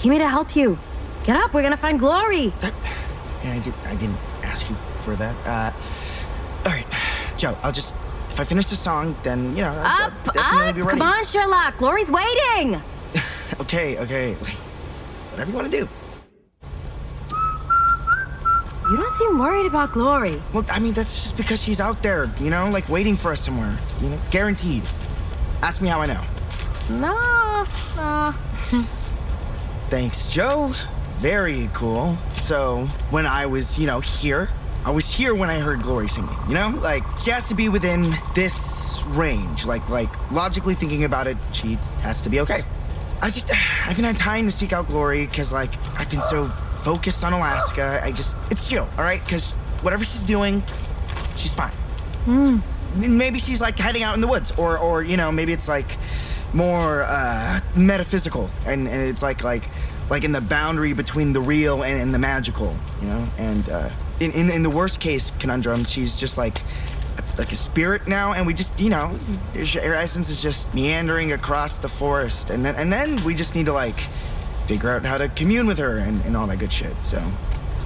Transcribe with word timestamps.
came 0.00 0.12
here 0.12 0.22
to 0.22 0.28
help 0.28 0.56
you. 0.56 0.78
Get 1.24 1.36
up, 1.36 1.52
we're 1.52 1.62
gonna 1.62 1.76
find 1.76 1.98
Glory. 1.98 2.48
That, 2.60 2.72
yeah, 3.44 3.52
I 3.52 3.58
did. 3.58 3.74
I 3.86 3.94
didn't 3.96 4.16
ask 4.42 4.68
you 4.68 4.74
for 5.04 5.14
that. 5.16 5.34
Uh, 5.46 5.72
all 6.64 6.72
right, 6.72 6.86
Joe. 7.36 7.56
I'll 7.62 7.72
just 7.72 7.94
if 8.30 8.40
I 8.40 8.44
finish 8.44 8.68
the 8.68 8.76
song, 8.76 9.14
then 9.22 9.54
you 9.56 9.62
know. 9.62 9.74
I'll, 9.84 10.10
I'll 10.36 10.68
Up, 10.68 10.76
up! 10.76 10.88
Come 10.88 11.02
on, 11.02 11.24
Sherlock. 11.24 11.76
Glory's 11.76 12.10
waiting. 12.10 12.80
Okay, 13.60 13.98
okay. 13.98 14.34
Whatever 14.34 15.50
you 15.50 15.56
want 15.56 15.70
to 15.70 15.80
do. 15.80 15.88
You 18.90 18.96
don't 18.96 19.10
seem 19.10 19.38
worried 19.38 19.66
about 19.66 19.92
Glory. 19.92 20.40
Well, 20.54 20.64
I 20.70 20.78
mean, 20.78 20.94
that's 20.94 21.24
just 21.24 21.36
because 21.36 21.62
she's 21.62 21.78
out 21.80 22.02
there, 22.02 22.30
you 22.40 22.48
know, 22.48 22.70
like 22.70 22.88
waiting 22.88 23.16
for 23.16 23.32
us 23.32 23.40
somewhere. 23.40 23.76
You 24.00 24.10
know, 24.10 24.18
guaranteed. 24.30 24.82
Ask 25.62 25.82
me 25.82 25.88
how 25.88 26.00
I 26.00 26.06
know. 26.06 26.22
No, 26.88 27.66
no. 27.96 28.86
Thanks, 29.90 30.28
Joe. 30.28 30.72
Very 31.18 31.68
cool. 31.74 32.16
So, 32.38 32.84
when 33.10 33.26
I 33.26 33.46
was, 33.46 33.76
you 33.76 33.88
know, 33.88 33.98
here, 33.98 34.48
I 34.84 34.92
was 34.92 35.10
here 35.10 35.34
when 35.34 35.50
I 35.50 35.58
heard 35.58 35.82
Glory 35.82 36.08
singing, 36.08 36.30
you 36.46 36.54
know? 36.54 36.68
Like, 36.80 37.02
she 37.18 37.30
has 37.32 37.48
to 37.48 37.56
be 37.56 37.68
within 37.68 38.14
this 38.36 39.02
range. 39.08 39.64
Like, 39.66 39.88
like, 39.88 40.08
logically 40.30 40.74
thinking 40.74 41.02
about 41.02 41.26
it, 41.26 41.36
she 41.52 41.74
has 42.02 42.22
to 42.22 42.30
be 42.30 42.38
okay. 42.38 42.62
I 43.20 43.30
just, 43.30 43.50
I 43.50 43.56
haven't 43.56 44.04
had 44.04 44.16
time 44.16 44.44
to 44.44 44.52
seek 44.52 44.72
out 44.72 44.86
Glory 44.86 45.26
because, 45.26 45.52
like, 45.52 45.72
I've 45.98 46.08
been 46.08 46.22
so 46.22 46.46
focused 46.84 47.24
on 47.24 47.32
Alaska. 47.32 48.00
I 48.04 48.12
just, 48.12 48.36
it's 48.48 48.70
chill, 48.70 48.88
all 48.96 49.02
right? 49.02 49.20
Because 49.24 49.50
whatever 49.82 50.04
she's 50.04 50.22
doing, 50.22 50.62
she's 51.34 51.52
fine. 51.52 51.72
Maybe 52.94 53.40
she's 53.40 53.60
like 53.60 53.76
hiding 53.76 54.04
out 54.04 54.14
in 54.14 54.20
the 54.20 54.28
woods, 54.28 54.52
or, 54.56 54.78
or 54.78 55.02
you 55.02 55.16
know, 55.16 55.32
maybe 55.32 55.52
it's 55.52 55.66
like 55.66 55.86
more 56.52 57.02
uh, 57.02 57.60
metaphysical, 57.76 58.50
and, 58.66 58.88
and 58.88 59.08
it's 59.08 59.22
like 59.22 59.44
like 59.44 59.62
like 60.10 60.24
in 60.24 60.32
the 60.32 60.40
boundary 60.40 60.92
between 60.92 61.32
the 61.32 61.40
real 61.40 61.82
and, 61.82 62.00
and 62.00 62.12
the 62.12 62.18
magical, 62.18 62.76
you 63.00 63.06
know. 63.06 63.26
And 63.38 63.68
uh, 63.70 63.90
in, 64.18 64.32
in 64.32 64.50
in 64.50 64.62
the 64.62 64.70
worst 64.70 65.00
case 65.00 65.30
conundrum, 65.38 65.84
she's 65.84 66.16
just 66.16 66.36
like 66.36 66.58
like 67.38 67.52
a 67.52 67.56
spirit 67.56 68.06
now, 68.06 68.32
and 68.32 68.46
we 68.46 68.52
just 68.52 68.78
you 68.78 68.90
know, 68.90 69.08
her 69.54 69.94
essence 69.94 70.28
is 70.28 70.42
just 70.42 70.72
meandering 70.74 71.32
across 71.32 71.78
the 71.78 71.88
forest, 71.88 72.50
and 72.50 72.64
then 72.64 72.74
and 72.74 72.92
then 72.92 73.22
we 73.24 73.34
just 73.34 73.54
need 73.54 73.66
to 73.66 73.72
like 73.72 73.98
figure 74.66 74.90
out 74.90 75.04
how 75.04 75.16
to 75.16 75.28
commune 75.28 75.66
with 75.66 75.78
her 75.78 75.98
and, 75.98 76.22
and 76.24 76.36
all 76.36 76.46
that 76.48 76.58
good 76.58 76.72
shit. 76.72 76.94
So, 77.04 77.22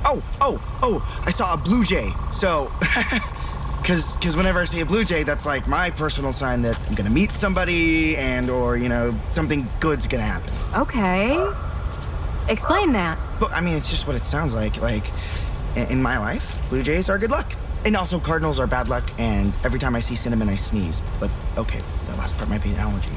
oh 0.07 0.23
oh 0.41 0.79
oh, 0.83 1.23
I 1.27 1.31
saw 1.31 1.55
a 1.55 1.57
blue 1.57 1.85
jay, 1.85 2.13
so. 2.33 2.73
Cause, 3.85 4.17
cause 4.23 4.35
whenever 4.35 4.61
I 4.61 4.65
see 4.65 4.81
a 4.81 4.87
blue 4.87 5.05
jay, 5.05 5.25
that's 5.25 5.45
like 5.45 5.69
my 5.69 5.91
personal 5.91 6.33
sign 6.33 6.63
that 6.63 6.81
I'm 6.89 6.95
gonna 6.95 7.11
meet 7.11 7.33
somebody 7.33 8.17
and 8.17 8.49
or 8.49 8.79
you 8.79 8.89
know 8.89 9.15
something 9.29 9.69
good's 9.79 10.07
gonna 10.07 10.23
happen. 10.23 10.51
Okay. 10.75 11.37
Explain 12.49 12.93
that. 12.93 13.19
But 13.41 13.53
I 13.53 13.61
mean, 13.61 13.77
it's 13.77 13.91
just 13.91 14.07
what 14.07 14.17
it 14.17 14.25
sounds 14.25 14.55
like. 14.55 14.81
Like 14.81 15.05
in, 15.77 15.87
in 15.89 16.03
my 16.03 16.19
life, 16.19 16.55
blue 16.69 16.83
jays 16.83 17.09
are 17.09 17.19
good 17.19 17.31
luck, 17.31 17.51
and 17.85 17.97
also 17.97 18.19
cardinals 18.19 18.59
are 18.59 18.67
bad 18.67 18.89
luck. 18.89 19.05
And 19.19 19.53
every 19.65 19.79
time 19.79 19.95
I 19.97 20.01
see 20.01 20.15
cinnamon, 20.15 20.49
I 20.49 20.57
sneeze. 20.57 21.01
But 21.21 21.31
okay, 21.57 21.81
that 22.07 22.19
last 22.19 22.37
part 22.37 22.49
might 22.49 22.63
be 22.63 22.71
an 22.71 22.77
allergy. 22.77 23.09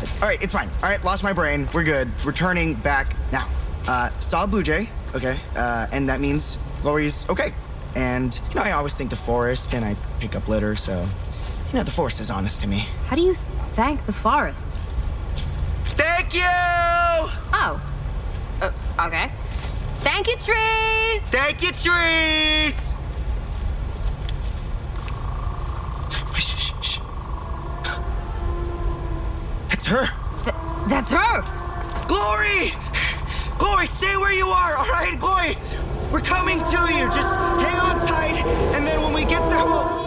But, 0.00 0.12
all 0.22 0.28
right, 0.28 0.42
it's 0.42 0.52
fine. 0.52 0.68
All 0.82 0.88
right, 0.88 1.02
lost 1.04 1.22
my 1.22 1.32
brain. 1.32 1.68
We're 1.72 1.84
good. 1.84 2.08
Returning 2.24 2.74
back 2.74 3.14
now. 3.32 3.48
Uh, 3.86 4.10
saw 4.20 4.44
a 4.44 4.46
blue 4.46 4.62
jay. 4.62 4.88
Okay, 5.14 5.38
uh, 5.56 5.88
and 5.92 6.08
that 6.08 6.20
means 6.20 6.56
Glory's 6.82 7.28
okay. 7.28 7.52
And 7.94 8.38
you 8.48 8.54
know, 8.54 8.62
I 8.62 8.72
always 8.72 8.94
think 8.94 9.10
the 9.10 9.16
forest, 9.16 9.74
and 9.74 9.84
I 9.84 9.96
pick 10.20 10.34
up 10.34 10.48
litter, 10.48 10.76
so 10.76 11.06
you 11.72 11.78
know, 11.78 11.84
the 11.84 11.90
forest 11.90 12.20
is 12.20 12.30
honest 12.30 12.60
to 12.60 12.66
me. 12.66 12.86
How 13.06 13.16
do 13.16 13.22
you 13.22 13.34
thank 13.72 14.06
the 14.06 14.12
forest? 14.12 14.84
Thank 15.96 16.34
you. 16.34 16.40
Oh. 16.44 17.80
Okay. 19.00 19.30
Thank 20.00 20.26
you, 20.26 20.36
trees! 20.36 21.22
Thank 21.30 21.62
you, 21.62 21.70
trees! 21.72 22.94
Shh, 26.36 26.56
shh, 26.58 26.72
shh. 26.82 26.98
That's 29.68 29.86
her! 29.86 30.06
Th- 30.42 30.56
that's 30.88 31.10
her! 31.10 31.42
Glory! 32.06 32.72
Glory, 33.58 33.86
stay 33.86 34.16
where 34.16 34.32
you 34.32 34.46
are, 34.48 34.76
alright? 34.76 35.18
Glory! 35.18 35.56
We're 36.12 36.20
coming 36.20 36.58
to 36.58 36.80
you! 36.92 37.06
Just 37.06 37.34
hang 37.34 37.80
on 37.80 38.06
tight, 38.06 38.44
and 38.74 38.86
then 38.86 39.00
when 39.02 39.14
we 39.14 39.24
get 39.24 39.40
there, 39.48 39.64
we'll. 39.64 40.02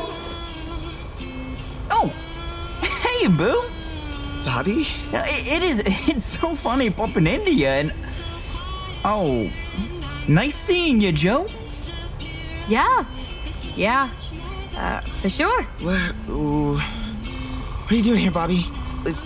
Oh, 1.90 2.14
hey, 2.82 3.28
Boo. 3.28 3.64
Bobby? 4.46 4.86
It 5.12 5.48
it 5.54 5.64
is. 5.64 5.82
It's 6.08 6.40
so 6.40 6.56
funny 6.56 6.90
bumping 6.90 7.26
into 7.26 7.52
you, 7.52 7.68
and 7.68 7.94
oh, 9.06 9.50
nice 10.28 10.56
seeing 10.56 11.00
you, 11.00 11.12
Joe. 11.12 11.48
Yeah. 12.68 13.06
Yeah. 13.76 14.10
Uh, 14.76 15.00
for 15.00 15.30
sure. 15.30 15.64
What, 15.64 16.16
ooh. 16.30 16.78
what 16.78 17.92
are 17.92 17.96
you 17.96 18.04
doing 18.04 18.20
here, 18.20 18.32
Bobby? 18.32 18.66
Is, 19.06 19.26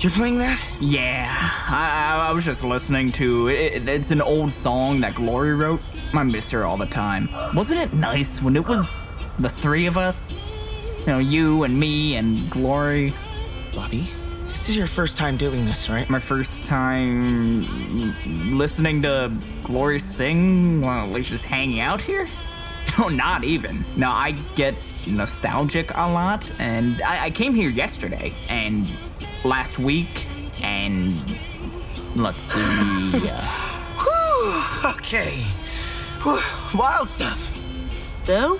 you're 0.00 0.12
playing 0.12 0.38
that? 0.38 0.62
Yeah, 0.78 1.26
I, 1.66 2.18
I, 2.18 2.28
I 2.28 2.32
was 2.32 2.44
just 2.44 2.62
listening 2.62 3.10
to 3.12 3.48
it. 3.48 3.88
It's 3.88 4.10
an 4.10 4.20
old 4.20 4.52
song 4.52 5.00
that 5.00 5.14
Glory 5.14 5.54
wrote. 5.54 5.80
I 6.12 6.22
miss 6.22 6.50
her 6.50 6.64
all 6.64 6.76
the 6.76 6.86
time. 6.86 7.30
Wasn't 7.54 7.80
it 7.80 7.94
nice 7.94 8.42
when 8.42 8.56
it 8.56 8.68
was 8.68 9.04
the 9.38 9.48
three 9.48 9.86
of 9.86 9.96
us? 9.96 10.30
You 11.00 11.06
know, 11.06 11.18
you 11.18 11.64
and 11.64 11.80
me 11.80 12.16
and 12.16 12.48
Glory. 12.50 13.14
Bobby, 13.74 14.06
this 14.66 14.72
is 14.72 14.78
your 14.78 14.88
first 14.88 15.16
time 15.16 15.36
doing 15.36 15.64
this, 15.64 15.88
right? 15.88 16.10
My 16.10 16.18
first 16.18 16.64
time 16.64 17.62
listening 18.58 19.00
to 19.02 19.32
Glory 19.62 20.00
sing 20.00 20.80
while 20.80 21.06
like 21.06 21.22
just 21.22 21.44
hanging 21.44 21.78
out 21.78 22.02
here? 22.02 22.26
No, 22.98 23.08
not 23.08 23.44
even. 23.44 23.84
No, 23.96 24.10
I 24.10 24.32
get 24.54 24.74
nostalgic 25.06 25.90
a 25.94 26.08
lot, 26.08 26.50
and 26.58 27.02
I, 27.02 27.24
I 27.24 27.30
came 27.30 27.52
here 27.52 27.68
yesterday 27.68 28.32
and 28.48 28.90
last 29.44 29.78
week, 29.78 30.26
and 30.62 31.12
let's 32.16 32.42
see. 32.42 32.60
Uh, 33.28 34.02
Whew, 34.02 34.90
okay. 34.92 35.44
Whew, 36.22 36.40
wild 36.78 37.08
stuff. 37.08 37.56
Boo? 38.24 38.58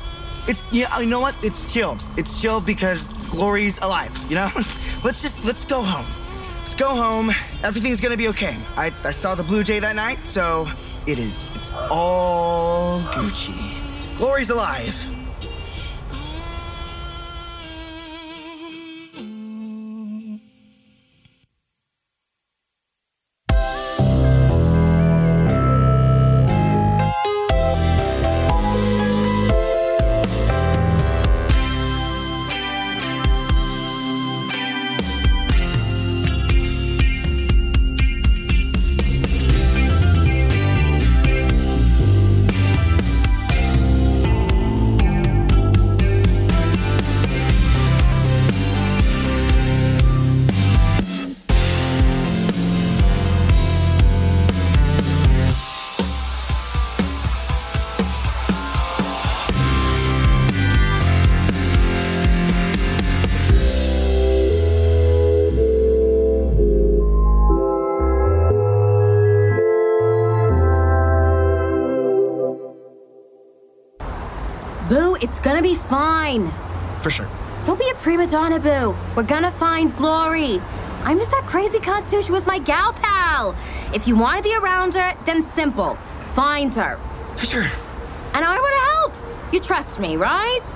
It's 0.48 0.64
yeah, 0.70 0.98
you 1.00 1.06
know 1.06 1.20
what? 1.20 1.34
It's 1.42 1.72
chill. 1.72 1.96
It's 2.16 2.40
chill 2.40 2.60
because 2.60 3.06
Glory's 3.30 3.78
alive, 3.78 4.16
you 4.28 4.34
know? 4.34 4.50
let's 5.06 5.22
just 5.22 5.44
let's 5.44 5.64
go 5.64 5.82
home. 5.82 6.06
Let's 6.62 6.74
go 6.74 6.88
home. 6.88 7.30
Everything's 7.62 8.00
gonna 8.00 8.16
be 8.16 8.26
okay. 8.28 8.56
I, 8.76 8.92
I 9.04 9.12
saw 9.12 9.36
the 9.36 9.44
Blue 9.44 9.62
Jay 9.62 9.78
that 9.78 9.94
night, 9.94 10.26
so 10.26 10.68
it 11.06 11.20
is 11.20 11.48
it's 11.54 11.70
all 11.90 13.00
Gucci. 13.12 13.56
Glory's 14.18 14.50
alive. 14.50 15.15
Boo, 74.88 75.16
it's 75.20 75.40
gonna 75.40 75.62
be 75.62 75.74
fine. 75.74 76.50
For 77.02 77.10
sure. 77.10 77.28
Don't 77.64 77.78
be 77.78 77.88
a 77.90 77.94
prima 77.94 78.26
donna, 78.28 78.60
Boo. 78.60 78.96
We're 79.16 79.24
gonna 79.24 79.50
find 79.50 79.94
Glory. 79.96 80.60
I 81.02 81.14
miss 81.14 81.28
that 81.28 81.44
crazy 81.46 81.78
cunt 81.78 82.08
too. 82.08 82.22
She 82.22 82.30
was 82.30 82.46
my 82.46 82.58
gal 82.58 82.92
pal. 82.92 83.56
If 83.92 84.06
you 84.06 84.16
want 84.16 84.36
to 84.36 84.42
be 84.42 84.56
around 84.56 84.94
her, 84.94 85.14
then 85.24 85.42
simple. 85.42 85.96
Find 86.34 86.72
her. 86.74 86.98
For 87.36 87.46
sure. 87.46 87.66
And 88.34 88.44
I 88.44 88.58
want 88.60 88.74
to 88.74 89.20
help. 89.20 89.52
You 89.52 89.60
trust 89.60 89.98
me, 89.98 90.16
right? 90.16 90.66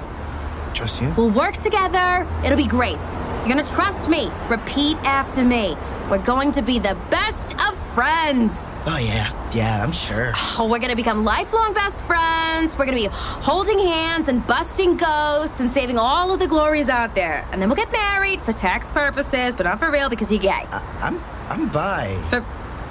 Trust 0.75 1.01
you. 1.01 1.13
We'll 1.17 1.31
work 1.31 1.55
together. 1.55 2.27
It'll 2.45 2.57
be 2.57 2.67
great. 2.67 2.99
You're 3.41 3.49
gonna 3.49 3.67
trust 3.67 4.09
me. 4.09 4.31
Repeat 4.49 4.97
after 5.05 5.45
me. 5.45 5.77
We're 6.11 6.19
going 6.19 6.53
to 6.53 6.63
be 6.63 6.79
the 6.79 6.97
best 7.11 7.55
of 7.55 7.77
friends. 7.95 8.75
Oh, 8.87 8.97
yeah. 8.99 9.33
Yeah, 9.53 9.83
I'm 9.83 9.93
sure. 9.93 10.33
Oh, 10.59 10.69
we're 10.71 10.79
gonna 10.79 10.97
become 10.97 11.25
lifelong 11.25 11.73
best 11.75 12.03
friends. 12.05 12.77
We're 12.77 12.85
gonna 12.85 12.97
be 12.97 13.09
holding 13.11 13.79
hands 13.79 14.29
and 14.29 14.47
busting 14.47 14.97
ghosts 14.97 15.61
and 15.61 15.71
saving 15.71 15.99
all 15.99 16.33
of 16.33 16.39
the 16.41 16.47
glories 16.47 16.89
out 16.89 17.15
there. 17.15 17.47
And 17.53 17.61
then 17.61 17.69
we'll 17.69 17.77
get 17.77 17.91
married 17.93 18.41
for 18.41 18.53
tax 18.53 18.91
purposes, 18.93 19.55
but 19.55 19.65
not 19.65 19.79
for 19.79 19.91
real 19.91 20.09
because 20.09 20.31
you're 20.31 20.41
gay. 20.41 20.67
I, 20.71 20.83
I'm 21.01 21.21
I'm 21.49 21.69
bi. 21.69 22.17
For 22.29 22.43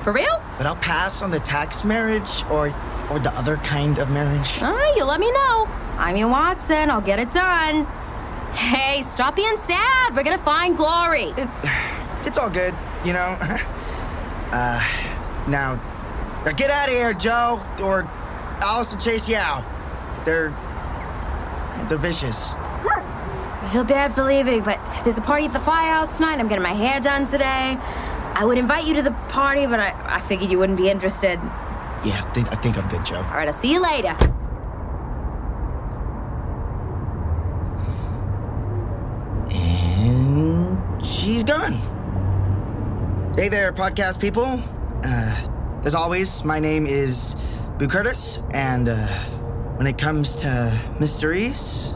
for 0.04 0.14
real? 0.14 0.42
But 0.58 0.66
I'll 0.68 0.76
pass 0.78 1.22
on 1.22 1.32
the 1.32 1.40
tax 1.42 1.84
marriage 1.84 2.44
or 2.50 2.70
or 3.10 3.20
the 3.20 3.32
other 3.34 3.58
kind 3.58 3.98
of 4.00 4.10
marriage. 4.12 4.62
All 4.62 4.74
right, 4.74 4.94
you 4.96 5.06
let 5.06 5.20
me 5.20 5.32
know. 5.32 5.68
I'm 5.98 6.16
your 6.16 6.30
Watson. 6.30 6.90
I'll 6.90 7.02
get 7.02 7.20
it 7.20 7.32
done. 7.32 7.86
Hey, 8.54 9.04
stop 9.04 9.36
being 9.36 9.58
sad. 9.58 10.16
We're 10.16 10.24
gonna 10.24 10.38
find 10.38 10.78
Glory. 10.78 11.34
It, 11.38 11.50
it's 12.26 12.38
all 12.38 12.50
good, 12.50 12.74
you 13.04 13.14
know. 13.14 13.38
uh, 14.52 14.86
now, 15.48 15.80
now 16.46 16.52
get 16.52 16.70
out 16.70 16.88
of 16.88 16.94
here, 16.94 17.14
Joe, 17.14 17.62
or 17.84 18.08
Alice 18.62 18.92
will 18.92 19.00
chase 19.00 19.28
you 19.28 19.36
out. 19.36 19.64
They're 20.26 20.54
they're 21.88 21.98
vicious. 21.98 22.56
I 22.56 23.70
feel 23.72 23.84
bad 23.84 24.14
for 24.16 24.24
leaving, 24.24 24.64
but 24.64 24.80
there's 25.04 25.18
a 25.18 25.22
party 25.22 25.46
at 25.46 25.54
the 25.54 25.60
firehouse 25.60 26.16
tonight. 26.16 26.40
I'm 26.40 26.48
getting 26.48 26.64
my 26.64 26.74
hair 26.74 27.00
done 27.00 27.26
today. 27.26 27.78
I 28.34 28.46
would 28.46 28.58
invite 28.58 28.86
you 28.88 28.96
to 28.96 29.02
the 29.02 29.12
party, 29.28 29.68
but 29.68 29.80
I, 29.80 29.94
I 30.06 30.20
figured 30.22 30.50
you 30.50 30.58
wouldn't 30.60 30.78
be 30.78 30.90
interested. 30.90 31.40
Yeah, 32.06 32.24
I 32.24 32.34
think, 32.34 32.52
I 32.52 32.56
think 32.56 32.78
I'm 32.78 32.90
good, 32.90 33.06
Joe. 33.06 33.18
All 33.18 33.24
right, 33.24 33.48
I'll 33.48 33.54
see 33.54 33.74
you 33.74 33.82
later. 33.82 34.16
And 39.52 41.06
she's 41.06 41.44
gone. 41.44 41.74
Hey 43.38 43.50
there, 43.50 43.74
podcast 43.74 44.22
people. 44.22 44.64
Uh, 45.04 45.82
as 45.84 45.94
always, 45.94 46.46
my 46.46 46.60
name 46.60 46.88
is 46.88 47.36
Boo 47.78 47.88
Curtis, 47.88 48.40
and 48.52 48.88
uh, 48.88 49.08
when 49.76 49.86
it 49.86 49.98
comes 49.98 50.36
to 50.38 50.80
mysteries, 51.02 51.94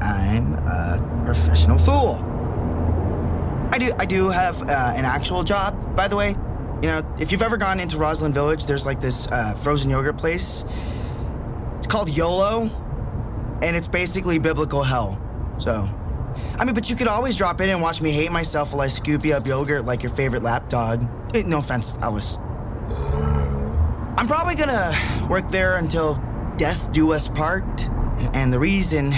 I'm 0.00 0.54
a 0.54 1.22
professional 1.24 1.78
fool. 1.78 2.16
I 3.72 3.78
do, 3.78 3.92
I 4.00 4.04
do 4.04 4.30
have 4.30 4.60
uh, 4.62 4.92
an 4.96 5.04
actual 5.04 5.44
job, 5.44 5.94
by 5.94 6.08
the 6.08 6.16
way. 6.16 6.36
You 6.82 6.88
know, 6.88 7.16
if 7.20 7.30
you've 7.30 7.42
ever 7.42 7.56
gone 7.56 7.78
into 7.78 7.96
Roslyn 7.96 8.32
Village, 8.32 8.66
there's 8.66 8.84
like 8.84 9.00
this 9.00 9.28
uh, 9.28 9.54
frozen 9.54 9.88
yogurt 9.88 10.18
place. 10.18 10.64
It's 11.78 11.86
called 11.86 12.10
YOLO, 12.10 12.62
and 13.62 13.76
it's 13.76 13.86
basically 13.86 14.40
biblical 14.40 14.82
hell. 14.82 15.16
So, 15.58 15.88
I 16.58 16.64
mean, 16.64 16.74
but 16.74 16.90
you 16.90 16.96
could 16.96 17.06
always 17.06 17.36
drop 17.36 17.60
in 17.60 17.68
and 17.68 17.80
watch 17.80 18.02
me 18.02 18.10
hate 18.10 18.32
myself 18.32 18.72
while 18.72 18.80
I 18.80 18.88
scoop 18.88 19.24
you 19.24 19.32
up 19.34 19.46
yogurt 19.46 19.84
like 19.84 20.02
your 20.02 20.10
favorite 20.10 20.42
lap 20.42 20.68
dog. 20.68 21.06
No 21.46 21.58
offense, 21.58 21.94
Alice. 22.02 22.36
I'm 24.18 24.26
probably 24.26 24.56
gonna 24.56 24.92
work 25.30 25.48
there 25.52 25.76
until 25.76 26.20
death 26.56 26.90
do 26.90 27.12
us 27.12 27.28
part. 27.28 27.88
And 28.34 28.52
the 28.52 28.58
reason 28.58 29.14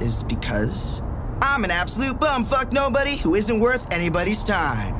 is 0.00 0.22
because 0.22 1.02
I'm 1.42 1.64
an 1.64 1.72
absolute 1.72 2.20
bumfuck 2.20 2.72
nobody 2.72 3.16
who 3.16 3.34
isn't 3.34 3.58
worth 3.58 3.92
anybody's 3.92 4.44
time. 4.44 4.94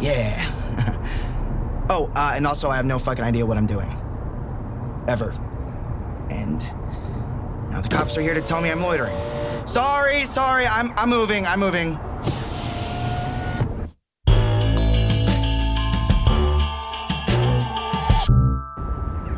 Yeah. 0.00 0.59
Oh, 1.90 2.10
uh, 2.14 2.32
and 2.34 2.46
also 2.46 2.70
I 2.70 2.76
have 2.76 2.86
no 2.86 2.98
fucking 2.98 3.24
idea 3.24 3.44
what 3.44 3.58
I'm 3.58 3.66
doing. 3.66 3.90
Ever. 5.08 5.32
And 6.30 6.62
now 7.70 7.80
the 7.80 7.88
cops 7.88 8.16
are 8.16 8.22
here 8.22 8.34
to 8.34 8.40
tell 8.40 8.62
me 8.62 8.70
I'm 8.70 8.80
loitering. 8.80 9.16
Sorry, 9.66 10.24
sorry, 10.24 10.66
I'm 10.66 10.92
I'm 10.96 11.10
moving, 11.10 11.46
I'm 11.46 11.60
moving. 11.60 11.98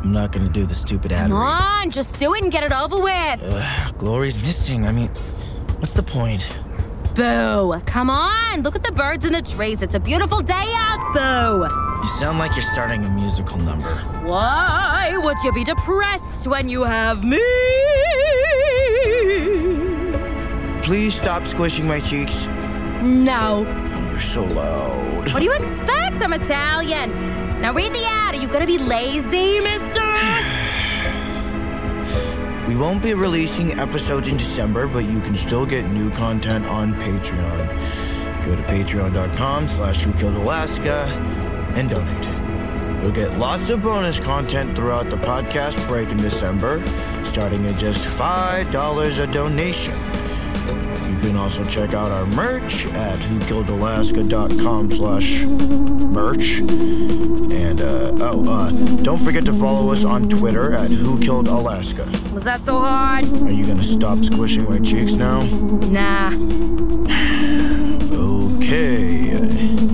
I'm 0.03 0.13
not 0.13 0.33
gonna 0.33 0.51
do 0.51 0.67
the 0.67 0.75
stupid 0.75 1.13
ad 1.13 1.31
Come 1.31 1.39
on, 1.39 1.91
just 1.91 2.19
do 2.19 2.35
it 2.35 2.43
and 2.43 2.53
get 2.53 2.65
it 2.65 2.73
over 2.73 2.99
with. 2.99 3.41
Ugh, 3.43 3.99
Glory's 3.99 4.41
missing. 4.43 4.87
I 4.87 4.93
mean, 4.93 5.09
what's 5.79 5.95
the 5.95 6.03
point? 6.03 6.62
Boo! 7.15 7.79
Come 7.85 8.09
on, 8.09 8.63
look 8.63 8.75
at 8.75 8.83
the 8.83 8.93
birds 8.93 9.27
in 9.27 9.33
the 9.33 9.43
trees. 9.43 9.83
It's 9.83 9.95
a 9.95 10.01
beautiful 10.01 10.41
day 10.41 10.73
out, 10.77 11.13
Boo! 11.13 11.67
You 12.01 12.07
sound 12.19 12.39
like 12.39 12.53
you're 12.57 12.63
starting 12.63 13.05
a 13.05 13.11
musical 13.11 13.59
number. 13.59 13.95
Why 14.25 15.19
would 15.23 15.37
you 15.45 15.53
be 15.53 15.63
depressed 15.63 16.47
when 16.47 16.69
you 16.69 16.85
have 16.85 17.23
me? 17.23 17.39
Please 20.83 21.15
stop 21.15 21.47
squishing 21.47 21.87
my 21.87 22.01
cheeks. 22.01 22.47
No. 23.03 23.67
You're 24.11 24.21
so 24.21 24.45
loud. 24.45 25.33
What 25.33 25.39
do 25.39 25.45
you 25.45 25.53
expect? 25.53 26.23
I'm 26.23 26.33
Italian. 26.33 27.61
Now 27.61 27.73
read 27.73 27.93
the 27.93 28.05
ad. 28.05 28.35
Are 28.35 28.41
you 28.41 28.49
gonna 28.49 28.67
be 28.67 28.79
lazy, 28.79 29.61
mister? 29.61 30.02
Won't 32.83 33.01
be 33.01 33.15
releasing 33.15 33.79
episodes 33.79 34.27
in 34.27 34.37
December, 34.37 34.89
but 34.89 35.05
you 35.05 35.21
can 35.21 35.37
still 35.37 35.65
get 35.65 35.89
new 35.93 36.11
content 36.11 36.67
on 36.67 36.95
Patreon. 36.95 38.45
Go 38.45 38.57
to 38.57 38.63
patreon.com 38.65 39.69
slash 39.69 40.05
Alaska 40.05 41.05
and 41.77 41.89
donate. 41.89 42.25
You'll 43.01 43.13
get 43.13 43.39
lots 43.39 43.71
of 43.71 43.83
bonus 43.83 44.19
content 44.19 44.75
throughout 44.75 45.11
the 45.11 45.17
podcast 45.17 45.87
break 45.87 46.09
in 46.09 46.17
December, 46.17 46.83
starting 47.23 47.65
at 47.67 47.79
just 47.79 48.01
$5 48.01 49.23
a 49.23 49.27
donation. 49.29 49.95
You 51.13 51.19
can 51.19 51.37
also 51.37 51.63
check 51.65 51.93
out 51.93 52.11
our 52.11 52.25
merch 52.25 52.87
at 52.87 53.21
whokilledalaska.com 53.21 54.91
slash 54.91 55.45
merch. 55.45 56.61
And, 56.61 57.81
uh, 57.83 58.13
oh, 58.21 58.45
uh, 58.49 58.71
don't 59.03 59.21
forget 59.21 59.45
to 59.45 59.53
follow 59.53 59.93
us 59.93 60.07
on 60.07 60.31
Twitter 60.31 60.73
at 60.73 60.91
Who 60.91 61.19
Killed 61.21 61.49
Alaska. 61.49 62.09
Was 62.33 62.45
that 62.45 62.63
so 62.63 62.81
hard? 62.81 63.25
Are 63.43 63.53
you 63.53 63.67
gonna 63.67 63.85
stop 63.85 64.25
squishing 64.25 64.65
my 64.65 64.79
cheeks 64.79 65.13
now? 65.13 65.43
Nah. 65.43 66.33
Okay. 68.15 69.92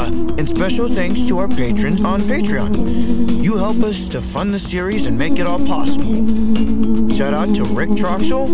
Uh, 0.00 0.06
and 0.38 0.48
special 0.48 0.88
thanks 0.88 1.26
to 1.26 1.38
our 1.38 1.48
patrons 1.48 2.04
on 2.04 2.22
Patreon. 2.22 3.44
You 3.44 3.56
help 3.56 3.82
us 3.82 4.08
to 4.08 4.20
fund 4.20 4.54
the 4.54 4.58
series 4.58 5.06
and 5.06 5.18
make 5.18 5.38
it 5.38 5.46
all 5.46 5.64
possible. 5.64 7.10
Shout 7.10 7.34
out 7.34 7.54
to 7.56 7.64
Rick 7.64 7.90
Troxel, 7.90 8.48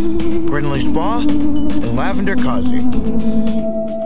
Grinley 0.48 0.80
Spa, 0.80 1.20
and 1.20 1.96
Lavender 1.96 2.36
Kazi. 2.36 4.05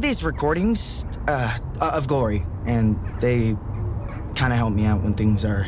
Have 0.00 0.08
these 0.08 0.24
recordings 0.24 1.04
uh, 1.28 1.58
of 1.80 2.06
Glory, 2.06 2.46
and 2.64 2.98
they 3.20 3.54
kind 4.34 4.50
of 4.50 4.58
help 4.58 4.72
me 4.72 4.86
out 4.86 5.02
when 5.02 5.12
things 5.12 5.44
are 5.44 5.66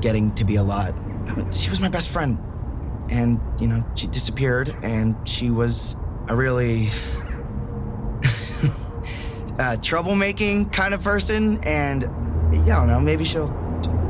getting 0.00 0.34
to 0.36 0.44
be 0.44 0.56
a 0.56 0.62
lot. 0.62 0.94
She 1.52 1.68
was 1.68 1.80
my 1.80 1.90
best 1.90 2.08
friend, 2.08 2.38
and 3.10 3.38
you 3.60 3.68
know 3.68 3.84
she 3.94 4.06
disappeared, 4.06 4.74
and 4.82 5.16
she 5.28 5.50
was 5.50 5.96
a 6.28 6.36
really 6.36 6.86
uh, 9.58 9.76
troublemaking 9.82 10.72
kind 10.72 10.94
of 10.94 11.02
person, 11.04 11.62
and 11.64 12.04
I 12.04 12.64
don't 12.64 12.86
know, 12.86 13.00
maybe 13.00 13.24
she'll 13.24 13.50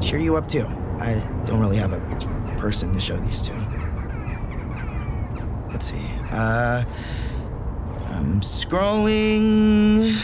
cheer 0.01 0.21
you 0.21 0.37
up 0.37 0.47
too. 0.47 0.67
I 1.01 1.15
don't 1.47 1.59
really 1.59 1.79
have 1.79 1.93
a 1.93 2.01
person 2.59 2.95
to 2.95 3.01
show 3.01 3.17
these 3.17 3.43
to. 3.43 3.55
Let's 5.69 5.87
see. 5.87 6.07
Uh. 6.31 6.85
I'm 8.21 8.43
scrolling. 8.43 10.15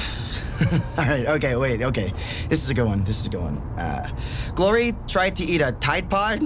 All 0.98 1.04
right, 1.06 1.26
okay, 1.26 1.56
wait, 1.56 1.80
okay. 1.80 2.12
This 2.50 2.62
is 2.62 2.68
a 2.68 2.74
good 2.74 2.84
one. 2.84 3.04
This 3.04 3.18
is 3.20 3.26
a 3.26 3.30
good 3.30 3.40
one. 3.40 3.56
Uh, 3.78 4.14
Glory 4.54 4.94
tried 5.08 5.34
to 5.36 5.44
eat 5.46 5.62
a 5.62 5.72
Tide 5.72 6.10
Pod. 6.10 6.42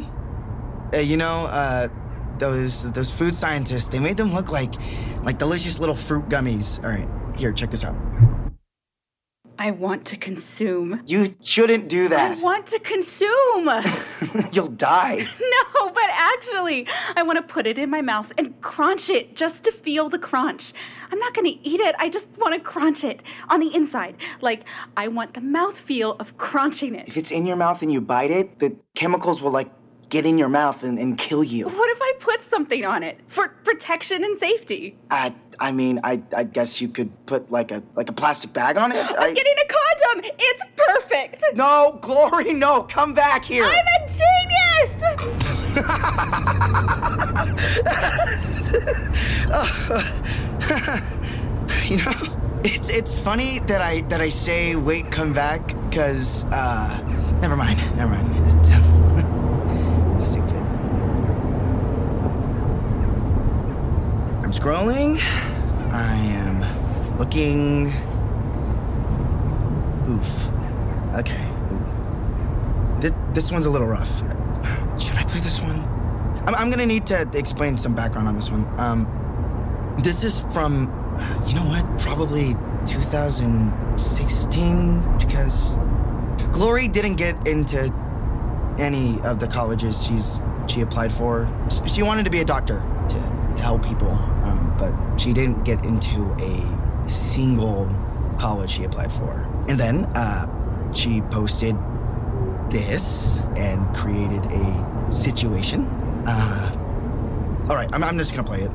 Uh, 0.95 0.99
you 0.99 1.17
know, 1.17 1.47
uh, 1.47 1.89
those 2.39 2.93
those 2.93 3.11
food 3.11 3.35
scientists. 3.35 3.89
They 3.89 3.99
made 3.99 4.17
them 4.17 4.33
look 4.33 4.53
like 4.53 4.75
like 5.25 5.39
delicious 5.39 5.81
little 5.81 5.97
fruit 5.97 6.29
gummies. 6.29 6.83
All 6.85 6.91
right, 6.91 7.09
here, 7.37 7.53
check 7.53 7.73
this 7.73 7.83
out. 7.83 7.97
I 9.61 9.73
want 9.73 10.07
to 10.07 10.17
consume. 10.17 11.03
You 11.05 11.35
shouldn't 11.43 11.89
do 11.89 12.09
that. 12.09 12.39
I 12.39 12.41
want 12.41 12.67
to 12.69 12.79
consume. 12.79 13.69
You'll 14.53 14.69
die. 14.69 15.29
No, 15.75 15.91
but 15.91 16.09
actually, 16.11 16.87
I 17.17 17.23
want 17.23 17.37
to 17.37 17.43
put 17.43 17.67
it 17.67 17.77
in 17.77 17.91
my 17.91 18.01
mouth 18.01 18.33
and 18.39 18.59
crunch 18.61 19.11
it 19.11 19.37
just 19.37 19.65
to 19.65 19.73
feel 19.73 20.09
the 20.09 20.19
crunch. 20.19 20.73
I'm 21.11 21.19
not 21.19 21.35
going 21.35 21.47
to 21.47 21.69
eat 21.69 21.81
it. 21.81 21.95
I 21.99 22.09
just 22.09 22.29
want 22.39 22.55
to 22.55 22.61
crunch 22.61 23.05
it 23.05 23.23
on 23.49 23.61
the 23.61 23.75
inside. 23.75 24.17
Like, 24.41 24.65
I 24.97 25.09
want 25.09 25.35
the 25.35 25.41
mouth 25.41 25.79
feel 25.79 26.17
of 26.19 26.37
crunching 26.39 26.95
it. 26.95 27.09
If 27.09 27.17
it's 27.17 27.31
in 27.31 27.47
your 27.47 27.57
mouth 27.57 27.83
and 27.83 27.93
you 27.93 28.01
bite 28.01 28.31
it, 28.31 28.59
the 28.59 28.75
chemicals 28.95 29.43
will 29.43 29.51
like 29.51 29.71
get 30.11 30.27
in 30.27 30.37
your 30.37 30.49
mouth 30.49 30.83
and, 30.83 30.99
and 30.99 31.17
kill 31.17 31.43
you. 31.43 31.67
What 31.67 31.91
if 31.91 31.99
I 32.03 32.13
put 32.21 32.43
something 32.43 32.85
on 32.85 33.03
it 33.03 33.19
for 33.29 33.49
protection 33.49 34.23
and 34.25 34.39
safety? 34.39 34.97
I 35.11 35.35
I 35.59 35.73
mean, 35.73 36.01
I 36.05 36.21
I 36.37 36.45
guess 36.45 36.81
you 36.81 36.89
could 36.89 37.11
put 37.27 37.51
like 37.51 37.71
a 37.71 37.83
like 37.97 38.09
a 38.11 38.13
plastic 38.13 38.53
bag 38.53 38.77
on 38.77 38.93
it. 38.93 38.99
I, 38.99 39.29
I'm 39.29 39.35
getting 39.35 39.55
a 39.65 39.67
condom. 39.73 40.31
It's 40.39 40.63
perfect. 40.77 41.45
no, 41.55 41.99
Glory, 42.03 42.53
no, 42.53 42.83
come 42.83 43.15
back 43.15 43.45
here. 43.45 43.65
I'm 43.65 43.73
a 43.73 44.09
genius. 44.09 44.97
You 51.91 51.97
know, 51.97 52.13
it's 52.63 52.89
it's 52.89 53.15
funny 53.15 53.59
that 53.67 53.81
I 53.81 54.03
that 54.03 54.21
I 54.21 54.29
say 54.29 54.77
wait, 54.77 55.11
come 55.11 55.33
back, 55.33 55.75
cause 55.91 56.45
uh, 56.53 57.03
never 57.43 57.57
mind, 57.57 57.79
never 57.97 58.13
mind. 58.15 58.67
Stupid. 60.23 60.63
I'm 64.51 64.57
scrolling. 64.57 65.15
I 65.93 66.17
am 66.17 67.19
looking. 67.21 67.93
Oof. 70.11 70.29
Okay. 71.15 71.49
This 72.99 73.13
this 73.33 73.53
one's 73.53 73.67
a 73.67 73.71
little 73.71 73.87
rough. 73.87 74.13
Should 75.01 75.19
I 75.19 75.23
play 75.23 75.39
this 75.39 75.61
one? 75.61 75.79
I'm, 76.49 76.57
I'm 76.57 76.69
gonna 76.69 76.85
need 76.85 77.07
to 77.07 77.31
explain 77.33 77.79
some 77.79 77.95
background 77.95 78.27
on 78.27 78.35
this 78.35 78.51
one. 78.51 78.67
Um, 78.77 79.07
this 80.03 80.25
is 80.25 80.41
from, 80.53 80.91
you 81.47 81.55
know 81.55 81.63
what? 81.63 81.87
Probably 82.01 82.57
2016 82.87 85.19
because 85.19 85.75
Glory 86.51 86.89
didn't 86.89 87.15
get 87.15 87.37
into 87.47 87.95
any 88.81 89.21
of 89.21 89.39
the 89.39 89.47
colleges 89.47 90.05
she's 90.05 90.41
she 90.71 90.81
applied 90.81 91.13
for. 91.13 91.49
She 91.87 92.03
wanted 92.03 92.25
to 92.25 92.31
be 92.31 92.41
a 92.41 92.45
doctor 92.45 92.83
to, 93.09 93.15
to 93.15 93.63
help 93.63 93.85
people, 93.85 94.09
she 95.21 95.35
didn't 95.35 95.63
get 95.65 95.85
into 95.85 96.35
a 96.41 97.09
single 97.09 97.87
college 98.39 98.71
she 98.71 98.85
applied 98.85 99.13
for. 99.13 99.33
And 99.69 99.79
then 99.79 100.07
uh, 100.17 100.93
she 100.95 101.21
posted 101.21 101.77
this 102.71 103.43
and 103.57 103.95
created 103.95 104.43
a 104.51 105.13
situation. 105.13 105.85
Uh, 106.27 107.67
all 107.69 107.77
right, 107.77 107.91
I'm, 107.93 108.03
I'm 108.03 108.17
just 108.17 108.33
gonna 108.33 108.45
play 108.45 108.63
it. 108.63 108.71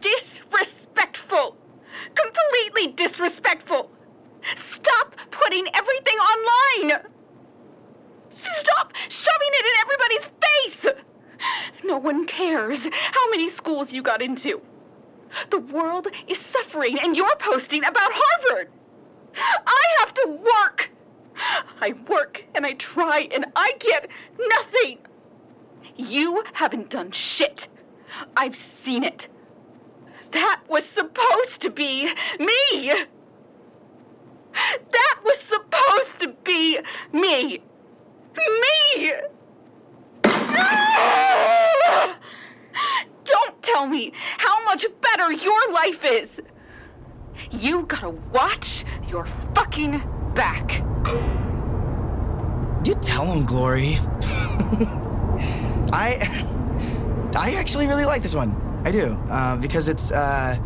Disrespectful. 0.00 1.56
Completely 2.14 2.92
disrespectful. 2.92 3.92
Stop 4.56 5.14
putting 5.30 5.66
everything 5.74 6.16
online. 6.16 7.02
Stop 8.30 8.92
shoving 9.08 9.52
it 9.52 9.64
in 9.64 9.74
everybody's 9.80 10.30
face. 10.42 10.86
No 11.84 11.98
one 11.98 12.26
cares 12.26 12.88
how 13.12 13.30
many 13.30 13.48
schools 13.48 13.92
you 13.92 14.02
got 14.02 14.20
into. 14.20 14.60
The 15.50 15.58
world 15.58 16.08
is 16.26 16.38
suffering, 16.38 16.98
and 17.00 17.16
you're 17.16 17.36
posting 17.36 17.84
about 17.84 18.12
Harvard. 18.14 18.70
I 19.36 19.82
have 19.98 20.14
to 20.14 20.28
work. 20.28 20.90
I 21.80 21.94
work 22.08 22.44
and 22.54 22.64
I 22.64 22.72
try, 22.72 23.28
and 23.34 23.46
I 23.56 23.72
get 23.78 24.08
nothing. 24.38 24.98
You 25.96 26.44
haven't 26.54 26.90
done 26.90 27.10
shit. 27.10 27.68
I've 28.36 28.56
seen 28.56 29.04
it. 29.04 29.28
That 30.30 30.60
was 30.68 30.84
supposed 30.84 31.60
to 31.62 31.70
be 31.70 32.12
me. 32.38 32.92
That 34.52 35.20
was 35.24 35.38
supposed 35.38 36.20
to 36.20 36.28
be 36.44 36.78
me. 37.12 37.60
Me! 38.36 39.12
Ah! 40.24 42.16
Don't 43.24 43.62
tell 43.62 43.86
me 43.86 44.12
how 44.38 44.64
much 44.64 44.86
better 45.00 45.32
your 45.32 45.72
life 45.72 46.04
is. 46.04 46.40
You 47.50 47.86
gotta 47.86 48.10
watch 48.10 48.84
your 49.08 49.26
fucking 49.54 50.02
back. 50.34 50.82
You 52.86 52.94
tell 53.00 53.26
him, 53.32 53.44
Glory. 53.44 53.94
I 55.92 56.44
I 57.34 57.54
actually 57.56 57.86
really 57.86 58.04
like 58.04 58.22
this 58.22 58.34
one. 58.34 58.54
I 58.84 58.90
do 58.90 59.18
uh, 59.30 59.56
because 59.56 59.88
it's 59.88 60.12
uh, 60.12 60.58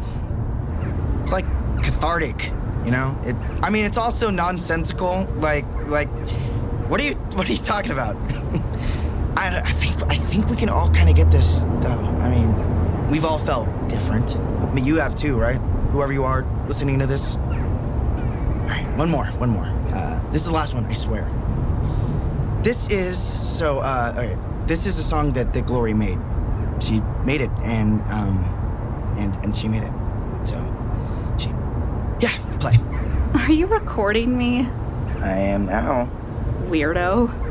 it's 1.22 1.32
like 1.32 1.46
cathartic. 1.82 2.52
You 2.84 2.90
know, 2.92 3.16
it. 3.24 3.36
I 3.62 3.70
mean, 3.70 3.84
it's 3.84 3.98
also 3.98 4.30
nonsensical. 4.30 5.28
Like 5.36 5.64
like, 5.86 6.08
what 6.88 7.00
are 7.00 7.04
you 7.04 7.14
what 7.34 7.48
are 7.48 7.52
you 7.52 7.58
talking 7.58 7.92
about? 7.92 8.16
I, 9.38 9.60
I 9.60 9.72
think 9.72 10.02
I 10.10 10.16
think 10.16 10.48
we 10.50 10.56
can 10.56 10.68
all 10.68 10.90
kind 10.90 11.08
of 11.08 11.14
get 11.14 11.30
this 11.30 11.62
though. 11.80 12.02
I 12.20 12.28
mean, 12.28 13.08
we've 13.08 13.24
all 13.24 13.38
felt 13.38 13.68
different. 13.88 14.36
I 14.36 14.72
mean, 14.74 14.84
you 14.84 14.96
have 14.96 15.14
too, 15.14 15.38
right? 15.38 15.58
Whoever 15.92 16.12
you 16.12 16.24
are 16.24 16.44
listening 16.66 16.98
to 16.98 17.06
this. 17.06 17.36
All 17.36 18.74
right, 18.74 18.84
one 18.96 19.10
more, 19.10 19.26
one 19.38 19.50
more. 19.50 19.66
Uh, 19.94 20.20
this 20.32 20.42
is 20.42 20.48
the 20.48 20.54
last 20.54 20.74
one, 20.74 20.84
I 20.86 20.92
swear. 20.92 21.24
This 22.62 22.90
is 22.90 23.16
so. 23.16 23.78
Uh, 23.78 24.12
okay, 24.16 24.36
this 24.66 24.86
is 24.86 24.98
a 24.98 25.04
song 25.04 25.32
that 25.34 25.54
that 25.54 25.66
Glory 25.66 25.94
made. 25.94 26.18
She 26.80 27.00
made 27.24 27.40
it, 27.40 27.50
and 27.62 28.02
um, 28.10 28.44
and 29.18 29.32
and 29.44 29.56
she 29.56 29.68
made 29.68 29.84
it. 29.84 29.92
So, 30.42 30.56
she, 31.38 31.48
yeah, 32.20 32.34
play. 32.58 32.78
Are 33.34 33.52
you 33.52 33.66
recording 33.66 34.36
me, 34.36 34.68
I 35.22 35.30
am 35.30 35.66
now. 35.66 36.08
weirdo? 36.68 37.47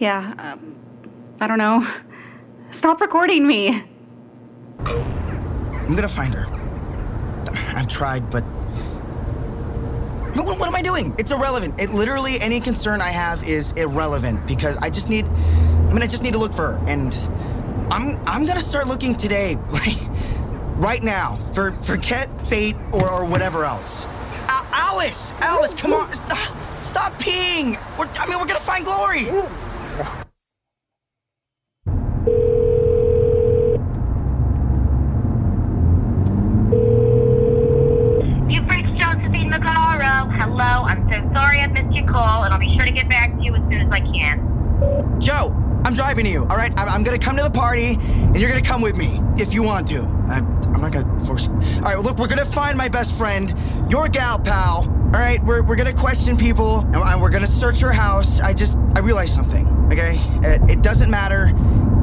Yeah, 0.00 0.32
um, 0.38 0.76
I 1.40 1.46
don't 1.46 1.58
know. 1.58 1.86
Stop 2.70 3.02
recording 3.02 3.46
me. 3.46 3.84
I'm 4.86 5.94
gonna 5.94 6.08
find 6.08 6.32
her. 6.32 6.46
I've 7.76 7.86
tried, 7.86 8.30
but. 8.30 8.42
But 10.34 10.46
what, 10.46 10.58
what 10.58 10.68
am 10.68 10.74
I 10.74 10.80
doing? 10.80 11.14
It's 11.18 11.32
irrelevant. 11.32 11.78
It 11.78 11.90
literally 11.90 12.40
any 12.40 12.60
concern 12.60 13.02
I 13.02 13.10
have 13.10 13.46
is 13.46 13.72
irrelevant 13.72 14.46
because 14.46 14.76
I 14.78 14.88
just 14.88 15.10
need. 15.10 15.26
I 15.26 15.92
mean, 15.92 16.02
I 16.02 16.06
just 16.06 16.22
need 16.22 16.32
to 16.32 16.38
look 16.38 16.54
for 16.54 16.72
her, 16.72 16.84
and 16.88 17.12
I'm 17.92 18.18
I'm 18.26 18.46
gonna 18.46 18.62
start 18.62 18.88
looking 18.88 19.14
today, 19.14 19.58
like 19.70 19.98
right 20.76 21.02
now. 21.02 21.34
For 21.52 21.72
forget 21.72 22.28
fate 22.46 22.76
or, 22.92 23.10
or 23.10 23.24
whatever 23.26 23.66
else. 23.66 24.06
Alice, 24.72 25.32
Alice, 25.40 25.74
come 25.74 25.92
on, 25.92 26.10
stop, 26.10 26.56
stop 26.82 27.12
peeing. 27.20 27.78
We're, 27.98 28.08
I 28.18 28.26
mean, 28.26 28.38
we're 28.38 28.46
gonna 28.46 28.60
find 28.60 28.84
Glory. 28.84 29.28
You've 38.48 38.68
reached 38.68 38.98
Josephine 38.98 39.50
Macaro. 39.50 40.32
Hello, 40.36 40.84
I'm 40.84 41.08
so 41.10 41.18
sorry 41.34 41.60
I 41.60 41.66
missed 41.68 41.94
your 41.94 42.06
call, 42.06 42.44
and 42.44 42.54
I'll 42.54 42.60
be 42.60 42.74
sure 42.76 42.86
to 42.86 42.92
get 42.92 43.08
back 43.08 43.36
to 43.36 43.42
you 43.42 43.54
as 43.54 43.59
soon 43.70 43.82
as 43.82 43.90
I 43.90 44.00
can. 44.00 45.20
Joe, 45.20 45.54
I'm 45.84 45.94
driving 45.94 46.26
you. 46.26 46.42
All 46.42 46.56
right, 46.56 46.72
I'm, 46.76 46.88
I'm 46.88 47.02
gonna 47.02 47.18
come 47.18 47.36
to 47.36 47.42
the 47.42 47.50
party, 47.50 47.98
and 48.00 48.38
you're 48.38 48.48
gonna 48.48 48.62
come 48.62 48.80
with 48.80 48.96
me 48.96 49.20
if 49.38 49.54
you 49.54 49.62
want 49.62 49.88
to. 49.88 50.02
I, 50.28 50.38
I'm 50.38 50.80
not 50.80 50.92
gonna 50.92 51.24
force. 51.24 51.46
you. 51.46 51.52
All 51.52 51.80
right, 51.80 51.98
look, 51.98 52.18
we're 52.18 52.28
gonna 52.28 52.44
find 52.44 52.76
my 52.76 52.88
best 52.88 53.12
friend, 53.14 53.54
your 53.90 54.08
gal 54.08 54.38
pal. 54.38 54.88
All 54.88 55.16
right, 55.16 55.42
we're, 55.44 55.62
we're 55.62 55.76
gonna 55.76 55.92
question 55.92 56.36
people, 56.36 56.80
and, 56.80 56.96
and 56.96 57.20
we're 57.20 57.30
gonna 57.30 57.46
search 57.46 57.80
her 57.80 57.92
house. 57.92 58.40
I 58.40 58.52
just 58.52 58.76
I 58.94 59.00
realized 59.00 59.34
something. 59.34 59.66
Okay, 59.92 60.20
it, 60.42 60.70
it 60.70 60.82
doesn't 60.82 61.10
matter 61.10 61.52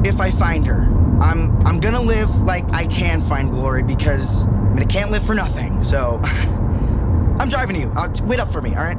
if 0.04 0.20
I 0.20 0.30
find 0.30 0.66
her. 0.66 0.82
I'm 1.20 1.56
I'm 1.66 1.80
gonna 1.80 2.02
live 2.02 2.42
like 2.42 2.64
I 2.72 2.86
can 2.86 3.22
find 3.22 3.50
Glory 3.50 3.82
because 3.82 4.46
I 4.46 4.74
mean 4.74 4.80
I 4.80 4.84
can't 4.84 5.10
live 5.10 5.24
for 5.24 5.34
nothing. 5.34 5.82
So 5.82 6.20
I'm 6.24 7.48
driving 7.48 7.76
you. 7.76 7.92
Uh, 7.96 8.08
wait 8.24 8.40
up 8.40 8.52
for 8.52 8.60
me. 8.62 8.74
All 8.74 8.84
right. 8.84 8.98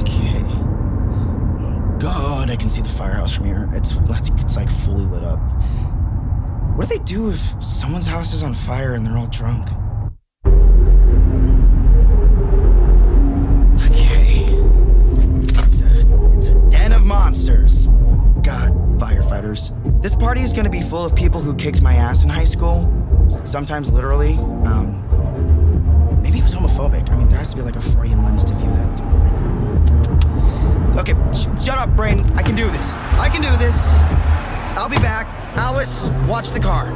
Okay. 0.00 0.57
God, 1.98 2.48
I 2.48 2.54
can 2.54 2.70
see 2.70 2.80
the 2.80 2.88
firehouse 2.88 3.34
from 3.34 3.46
here. 3.46 3.68
It's 3.74 3.96
it's 3.96 4.54
like 4.54 4.70
fully 4.70 5.04
lit 5.04 5.24
up. 5.24 5.40
What 6.76 6.88
do 6.88 6.96
they 6.96 7.02
do 7.02 7.30
if 7.30 7.40
someone's 7.62 8.06
house 8.06 8.32
is 8.32 8.44
on 8.44 8.54
fire 8.54 8.94
and 8.94 9.04
they're 9.04 9.18
all 9.18 9.26
drunk? 9.26 9.66
Okay. 13.90 14.46
It's 15.58 15.80
a, 15.80 16.36
it's 16.36 16.46
a 16.46 16.54
den 16.70 16.92
of 16.92 17.04
monsters. 17.04 17.88
God, 18.42 18.70
firefighters. 19.00 19.72
This 20.00 20.14
party 20.14 20.42
is 20.42 20.52
gonna 20.52 20.70
be 20.70 20.82
full 20.82 21.04
of 21.04 21.16
people 21.16 21.40
who 21.40 21.52
kicked 21.56 21.82
my 21.82 21.94
ass 21.94 22.22
in 22.22 22.28
high 22.28 22.44
school. 22.44 22.88
Sometimes 23.44 23.90
literally. 23.90 24.34
Um, 24.66 25.02
maybe 26.22 26.38
it 26.38 26.44
was 26.44 26.54
homophobic. 26.54 27.10
I 27.10 27.16
mean, 27.16 27.28
there 27.28 27.38
has 27.38 27.50
to 27.50 27.56
be 27.56 27.62
like 27.62 27.74
a 27.74 27.82
Freudian 27.82 28.22
lens 28.22 28.44
to 28.44 28.54
view 28.54 28.70
that. 28.70 29.07
Okay, 30.98 31.14
sh- 31.32 31.46
shut 31.64 31.78
up, 31.78 31.94
brain. 31.94 32.20
I 32.34 32.42
can 32.42 32.56
do 32.56 32.66
this. 32.66 32.94
I 33.18 33.28
can 33.28 33.40
do 33.40 33.56
this. 33.56 33.76
I'll 34.76 34.88
be 34.88 34.96
back. 34.96 35.26
Alice, 35.56 36.08
watch 36.28 36.50
the 36.50 36.60
car. 36.60 36.86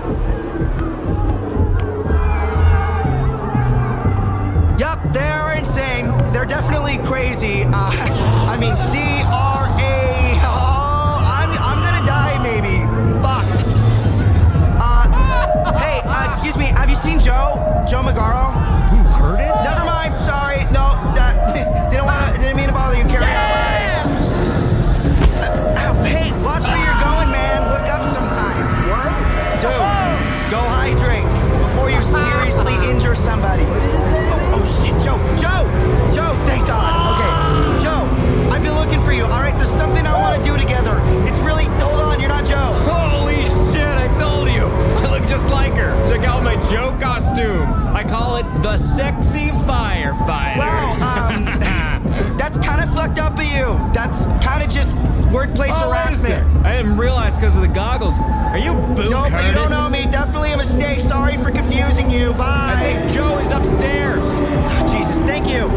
The 48.72 48.78
sexy 48.78 49.48
firefighter. 49.66 50.56
Wow, 50.56 51.28
um, 51.30 51.44
that's 52.38 52.56
kind 52.58 52.82
of 52.82 52.94
fucked 52.94 53.18
up 53.18 53.34
of 53.34 53.44
you. 53.44 53.76
That's 53.92 54.24
kind 54.42 54.62
of 54.62 54.70
just 54.70 54.96
workplace 55.30 55.72
oh, 55.74 55.90
harassment. 55.90 56.64
I 56.64 56.76
didn't 56.76 56.96
realize 56.96 57.34
because 57.34 57.54
of 57.54 57.62
the 57.62 57.68
goggles. 57.68 58.18
Are 58.18 58.56
you 58.56 58.74
Boo 58.94 59.10
No, 59.10 59.28
but 59.30 59.44
you 59.44 59.52
don't 59.52 59.70
know 59.70 59.90
me. 59.90 60.04
Definitely 60.04 60.52
a 60.52 60.56
mistake. 60.56 61.02
Sorry 61.02 61.36
for 61.36 61.50
confusing 61.50 62.10
you. 62.10 62.32
Bye. 62.32 62.72
I 62.74 62.80
think 62.80 63.12
Joe 63.12 63.38
is 63.40 63.50
upstairs. 63.50 64.24
Jesus, 64.90 65.20
thank 65.24 65.46
you. 65.48 65.68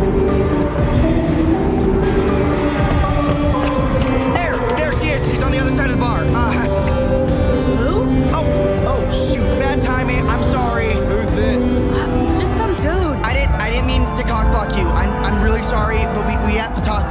There, 4.35 4.57
there 4.77 4.93
she 4.93 5.07
is. 5.07 5.31
She's 5.31 5.43
on 5.43 5.51
the 5.51 5.59
other 5.59 5.75
side 5.75 5.89
of 5.89 5.95
the 5.95 6.01
bar. 6.01 6.21
Uh, 6.21 6.51
Who? 7.75 8.03
oh, 8.31 8.83
oh, 8.87 9.33
shoot, 9.33 9.44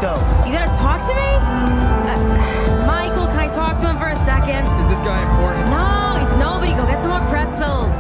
we 0.05 0.11
have 0.11 0.21
to 0.21 0.21
talk 0.21 0.21
though. 0.21 0.21
You 0.45 0.53
gonna 0.53 0.77
talk 0.77 1.01
to 1.09 1.15
me? 1.17 1.31
Uh, 2.05 2.87
Michael, 2.87 3.27
can 3.29 3.41
I 3.41 3.49
talk 3.49 3.81
to 3.81 3.89
him 3.89 3.97
for 3.97 4.09
a 4.09 4.17
second? 4.29 4.69
Is 4.85 4.89
this 4.93 5.01
guy 5.01 5.17
important? 5.33 5.65
No, 5.73 6.21
he's 6.21 6.29
nobody. 6.37 6.73
Go 6.77 6.85
get 6.85 7.01
some 7.01 7.13
more 7.17 7.25
pretzels. 7.33 7.93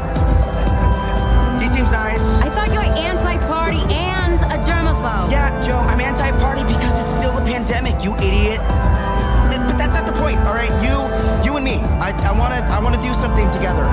He 1.61 1.69
seems 1.73 1.91
nice. 1.91 2.21
I 2.45 2.53
thought 2.53 2.69
you 2.69 2.81
were 2.81 2.93
anti-party 2.93 3.81
and 3.89 4.37
a 4.53 4.61
germaphobe. 4.69 5.33
Yeah, 5.33 5.49
Joe, 5.65 5.81
I'm 5.89 6.01
anti-party 6.01 6.65
because 6.69 6.93
it's 7.01 7.15
still 7.17 7.33
a 7.39 7.45
pandemic. 7.45 8.05
You 8.05 8.15
idiot. 8.21 8.61
But 9.65 9.79
that's 9.79 9.95
not 9.97 10.05
the 10.05 10.13
point, 10.21 10.37
all 10.45 10.53
right? 10.53 10.71
You, 10.85 11.09
you 11.41 11.57
and 11.57 11.65
me. 11.65 11.81
I, 12.03 12.13
I 12.29 12.37
wanna, 12.37 12.61
I 12.69 12.83
wanna 12.83 13.01
do 13.01 13.15
something 13.15 13.49
together. 13.51 13.87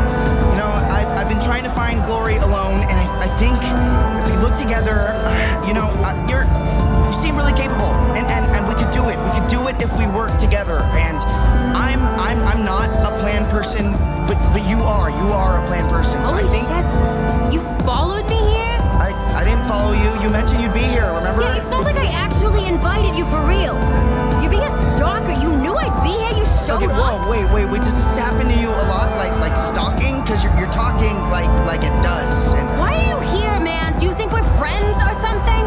You 0.51 0.57
know, 0.59 0.67
I, 0.67 1.05
I've 1.15 1.29
been 1.29 1.39
trying 1.45 1.63
to 1.63 1.71
find 1.71 2.03
glory 2.05 2.35
alone, 2.37 2.83
and 2.83 2.91
I, 2.91 3.23
I 3.23 3.29
think 3.39 3.55
if 3.55 4.25
we 4.27 4.35
look 4.43 4.59
together, 4.59 5.15
uh, 5.15 5.63
you 5.65 5.73
know, 5.73 5.87
uh, 6.03 6.17
you're, 6.27 6.43
you 6.43 6.80
seem 7.21 7.35
really 7.37 7.53
capable, 7.53 7.93
and, 8.17 8.25
and 8.27 8.43
and 8.55 8.61
we 8.67 8.73
could 8.73 8.91
do 8.93 9.09
it. 9.09 9.17
We 9.21 9.29
could 9.39 9.49
do 9.49 9.61
it 9.69 9.77
if 9.81 9.91
we 9.97 10.05
work 10.07 10.33
together. 10.39 10.79
And 10.97 11.17
I'm, 11.77 12.01
I'm, 12.19 12.39
I'm 12.49 12.65
not 12.65 12.89
a 13.05 13.11
plan 13.21 13.45
person, 13.49 13.93
but 14.27 14.37
but 14.53 14.63
you 14.67 14.79
are. 14.81 15.09
You 15.09 15.27
are 15.31 15.61
a 15.61 15.67
plan 15.67 15.85
person. 15.89 16.17
So 16.25 16.33
Holy 16.33 16.43
I 16.43 16.47
think 16.49 16.65
shit! 16.67 17.53
You 17.53 17.59
followed 17.85 18.25
me 18.27 18.39
here? 18.57 18.77
I, 18.97 19.13
I 19.37 19.43
didn't 19.45 19.65
follow 19.69 19.93
you. 19.93 20.09
You 20.23 20.29
mentioned 20.29 20.61
you'd 20.61 20.73
be 20.73 20.81
here. 20.85 21.07
Remember? 21.13 21.41
Yeah, 21.41 21.57
it's 21.61 21.69
not 21.71 21.83
like 21.83 21.95
I 21.97 22.09
actually 22.11 22.65
invited 22.67 23.13
you 23.15 23.25
for 23.25 23.41
real. 23.45 23.77
You're 24.41 24.49
being 24.51 24.65
a 24.65 24.73
stalker. 24.97 25.33
You 25.37 25.53
knew 25.61 25.73
I'd 25.77 25.93
be 26.03 26.13
here. 26.17 26.33
You 26.41 26.45
showed 26.65 26.81
Okay, 26.81 26.89
up. 26.89 26.97
whoa, 26.97 27.29
wait, 27.29 27.45
wait, 27.53 27.65
wait. 27.69 27.81
Does 27.85 27.93
this 27.93 28.17
happen 28.17 28.47
to 28.49 28.57
you 28.57 28.69
a 28.69 28.85
lot? 28.89 29.09
Like, 29.21 29.33
like 29.39 29.55
stalking? 29.57 30.21
Because 30.21 30.43
you're, 30.43 30.53
you're 30.57 30.73
talking 30.73 31.13
like, 31.29 31.49
like 31.69 31.81
it 31.85 31.93
does. 32.01 32.53
And 32.53 32.65
Why 32.81 32.93
are 32.97 33.07
you 33.13 33.17
here, 33.37 33.57
man? 33.61 33.97
Do 33.99 34.05
you 34.05 34.13
think 34.13 34.31
we're 34.33 34.45
friends 34.57 34.97
or 35.01 35.13
something? 35.21 35.60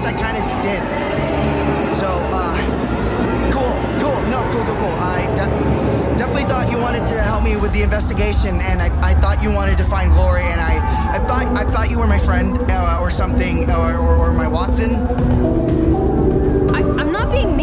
Guess 0.00 0.14
I 0.14 0.18
kind 0.18 0.36
of 0.36 0.44
did. 0.62 0.80
So, 1.98 2.08
uh, 2.32 2.56
cool, 3.52 3.74
cool. 4.00 4.20
No, 4.30 4.40
cool, 4.52 4.64
cool, 4.64 4.76
cool. 4.76 4.96
I 4.98 5.26
de- 5.36 6.18
definitely 6.18 6.44
thought 6.44 6.70
you 6.70 6.78
wanted 6.78 7.08
to 7.08 7.20
help 7.22 7.44
me 7.44 7.56
with 7.56 7.72
the 7.72 7.82
investigation, 7.82 8.60
and 8.60 8.80
I, 8.80 8.88
I 9.10 9.14
thought 9.14 9.42
you 9.42 9.50
wanted 9.50 9.78
to 9.78 9.84
find 9.84 10.12
Glory, 10.12 10.42
and 10.42 10.60
I, 10.60 10.76
I 11.14 11.18
thought, 11.26 11.46
I 11.56 11.64
thought 11.70 11.90
you 11.90 11.98
were 11.98 12.06
my 12.06 12.18
friend 12.18 12.58
uh, 12.70 12.98
or 13.00 13.10
something, 13.10 13.70
or, 13.70 13.96
or, 13.96 14.16
or 14.16 14.32
my 14.32 14.48
Watson. 14.48 14.94
I, 16.74 16.80
I'm 16.98 17.12
not 17.12 17.30
being 17.30 17.56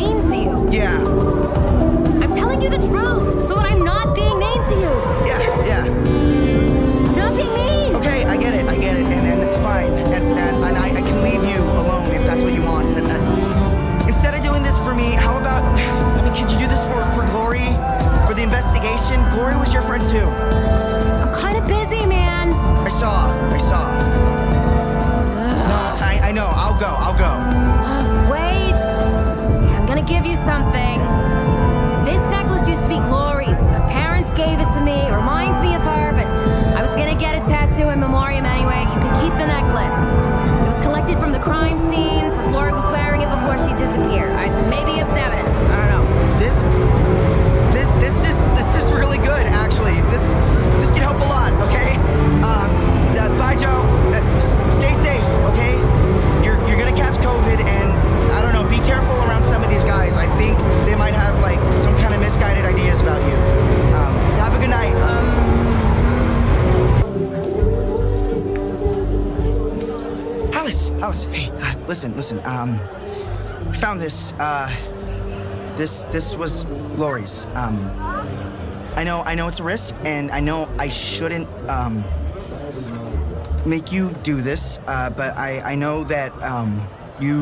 this 76.18 76.36
was 76.36 76.64
Glory's. 76.96 77.46
Um, 77.54 77.78
I 78.96 79.04
know 79.04 79.22
I 79.22 79.36
know 79.36 79.48
it's 79.50 79.60
a 79.60 79.64
risk, 79.64 79.94
and 80.04 80.32
I 80.32 80.40
know 80.40 80.68
I 80.80 80.88
shouldn't 80.88 81.48
um, 81.70 82.04
make 83.68 83.92
you 83.92 84.10
do 84.24 84.42
this, 84.42 84.80
uh, 84.88 85.12
but 85.12 85.38
I 85.38 85.62
I 85.74 85.76
know 85.76 86.04
that 86.06 86.34
um, 86.42 86.82
you 87.20 87.38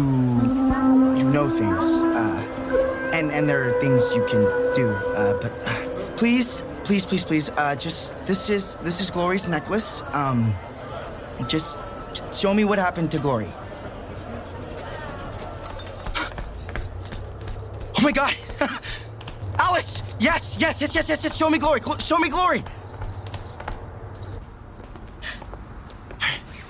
you 1.16 1.24
know 1.24 1.48
things, 1.48 1.86
uh, 2.20 3.12
and 3.14 3.32
and 3.32 3.48
there 3.48 3.64
are 3.64 3.80
things 3.80 4.04
you 4.14 4.26
can 4.26 4.44
do. 4.74 4.90
Uh, 5.16 5.40
but 5.40 5.54
uh, 5.64 5.72
please, 6.18 6.62
please, 6.84 7.06
please, 7.06 7.24
please, 7.24 7.50
uh, 7.56 7.78
just 7.78 8.20
this 8.26 8.50
is 8.50 8.76
this 8.84 9.00
is 9.00 9.10
Glory's 9.10 9.48
necklace. 9.48 10.04
Um, 10.12 10.54
just 11.48 11.80
show 12.34 12.54
me 12.54 12.66
what 12.66 12.78
happened 12.78 13.10
to 13.12 13.20
Glory. 13.20 13.48
Oh 17.98 18.02
my 18.02 18.12
god! 18.12 18.36
Yes, 20.26 20.58
yes, 20.60 20.82
yes, 20.82 20.96
yes, 20.96 21.08
yes, 21.08 21.24
yes, 21.24 21.38
show 21.38 21.52
me 21.52 21.60
glory! 21.60 21.80
Gl- 21.80 22.02
show 22.02 22.18
me 22.18 22.30
glory! 22.30 22.64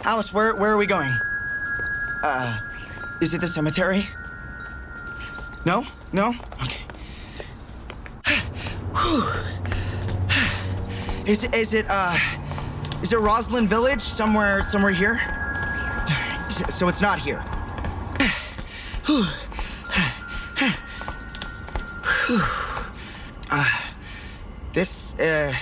Alice, 0.04 0.34
where 0.34 0.58
where 0.58 0.74
are 0.74 0.78
we 0.78 0.86
going? 0.86 1.10
Uh 2.22 2.60
is 3.22 3.34
it 3.34 3.40
the 3.40 3.48
cemetery? 3.48 4.06
No? 5.66 5.88
No? 6.12 6.34
Okay. 6.64 6.82
Is 11.26 11.46
is 11.46 11.74
it 11.74 11.86
uh 11.88 12.18
is 13.02 13.14
it 13.14 13.20
Roslyn 13.20 13.70
Village? 13.70 14.02
Somewhere 14.02 14.64
somewhere 14.64 14.92
here? 14.92 15.22
So 16.70 16.90
it's 16.90 17.02
not 17.02 17.20
here. 17.20 17.40
Whew. 19.06 19.26
This, 24.76 25.14
uh, 25.16 25.54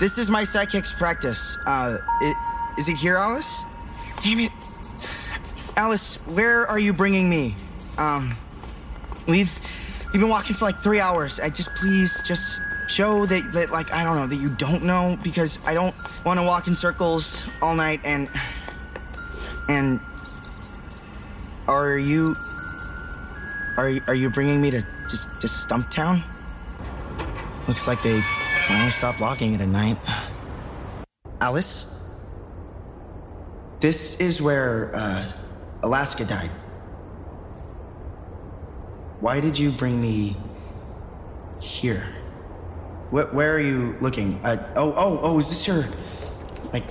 this 0.00 0.18
is 0.18 0.28
my 0.28 0.42
psychic's 0.42 0.92
practice. 0.92 1.56
Uh, 1.66 1.98
i- 2.02 2.74
is 2.78 2.88
it 2.88 2.96
here, 2.96 3.16
Alice? 3.16 3.62
Damn 4.24 4.40
it. 4.40 4.50
Alice, 5.76 6.16
where 6.26 6.66
are 6.66 6.78
you 6.80 6.92
bringing 6.92 7.30
me? 7.30 7.54
Um, 7.96 8.36
we've, 9.28 9.56
we've 10.12 10.20
been 10.20 10.28
walking 10.28 10.56
for 10.56 10.64
like 10.64 10.78
three 10.82 10.98
hours. 10.98 11.38
I 11.38 11.48
just, 11.48 11.72
please, 11.76 12.20
just 12.26 12.60
show 12.88 13.24
that, 13.26 13.52
that, 13.52 13.70
like, 13.70 13.92
I 13.92 14.02
don't 14.02 14.16
know, 14.16 14.26
that 14.26 14.36
you 14.42 14.50
don't 14.56 14.82
know, 14.82 15.16
because 15.22 15.60
I 15.64 15.72
don't 15.72 15.94
want 16.26 16.40
to 16.40 16.44
walk 16.44 16.66
in 16.66 16.74
circles 16.74 17.46
all 17.62 17.76
night 17.76 18.00
and, 18.02 18.28
and, 19.68 20.00
are 21.68 21.96
you, 21.98 22.34
are, 23.76 23.90
you- 23.90 24.02
are 24.08 24.14
you 24.16 24.28
bringing 24.28 24.60
me 24.60 24.72
to 24.72 24.84
just, 25.08 25.28
just 25.40 25.68
Stumptown? 25.68 26.24
Looks 27.70 27.86
like 27.86 28.02
they 28.02 28.20
finally 28.66 28.90
stopped 28.90 29.20
locking 29.20 29.54
it 29.54 29.60
at 29.60 29.68
night. 29.68 29.96
Alice? 31.40 31.86
This 33.78 34.16
is 34.16 34.42
where 34.42 34.90
uh, 34.92 35.30
Alaska 35.84 36.24
died. 36.24 36.50
Why 39.20 39.38
did 39.38 39.56
you 39.56 39.70
bring 39.70 40.00
me 40.00 40.36
here? 41.60 42.02
Wh- 43.10 43.32
where 43.32 43.54
are 43.54 43.60
you 43.60 43.96
looking? 44.00 44.40
Uh, 44.42 44.72
oh, 44.74 44.92
oh, 44.96 45.20
oh, 45.22 45.38
is 45.38 45.48
this 45.48 45.64
your, 45.64 45.86
like, 46.72 46.88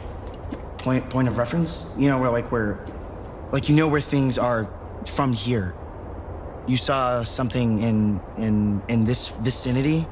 point, 0.77 1.09
point 1.09 1.27
of 1.27 1.37
reference? 1.37 1.91
You 1.97 2.07
know, 2.07 2.21
where, 2.21 2.31
like, 2.31 2.53
where, 2.53 2.79
like, 3.51 3.67
you 3.67 3.75
know 3.75 3.89
where 3.89 3.99
things 3.99 4.37
are 4.37 4.69
from 5.05 5.33
here. 5.33 5.75
You 6.69 6.77
saw 6.77 7.23
something 7.23 7.81
in, 7.81 8.21
in, 8.37 8.81
in 8.87 9.03
this 9.03 9.27
vicinity? 9.27 10.07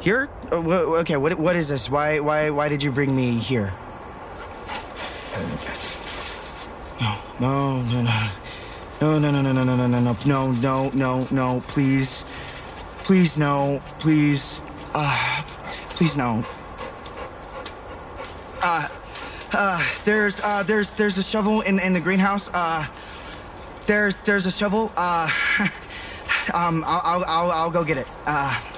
Here? 0.00 0.30
Uh, 0.50 0.56
okay, 1.04 1.16
what 1.16 1.38
what 1.38 1.56
is 1.56 1.68
this? 1.68 1.90
Why 1.90 2.20
why 2.20 2.48
why 2.48 2.68
did 2.68 2.82
you 2.82 2.90
bring 2.90 3.14
me 3.14 3.36
here? 3.36 3.72
No, 7.40 7.82
no, 7.82 7.82
no, 7.82 8.02
no, 9.00 9.18
no, 9.18 9.18
no, 9.18 9.42
no, 9.42 9.52
no, 9.52 9.52
no, 9.52 9.76
no, 9.76 9.86
no, 9.86 10.00
no, 10.00 10.16
no, 10.24 10.52
no, 10.52 10.90
no, 10.90 11.28
no, 11.30 11.60
please, 11.68 12.24
please, 13.04 13.36
no, 13.36 13.80
please, 13.98 14.60
uh, 14.94 15.42
please, 15.90 16.16
no. 16.16 16.44
Uh, 18.62 18.88
uh, 19.52 19.84
there's 20.04 20.40
uh, 20.42 20.62
there's 20.62 20.94
there's 20.94 21.18
a 21.18 21.22
shovel 21.22 21.60
in 21.62 21.78
in 21.78 21.92
the 21.92 22.00
greenhouse. 22.00 22.48
Uh, 22.54 22.86
there's 23.84 24.16
there's 24.22 24.46
a 24.46 24.50
shovel. 24.50 24.92
Uh, 24.96 25.28
um, 26.54 26.84
I'll 26.86 27.02
I'll 27.04 27.24
I'll, 27.28 27.50
I'll 27.50 27.70
go 27.70 27.84
get 27.84 27.98
it. 27.98 28.06
Uh. 28.24 28.69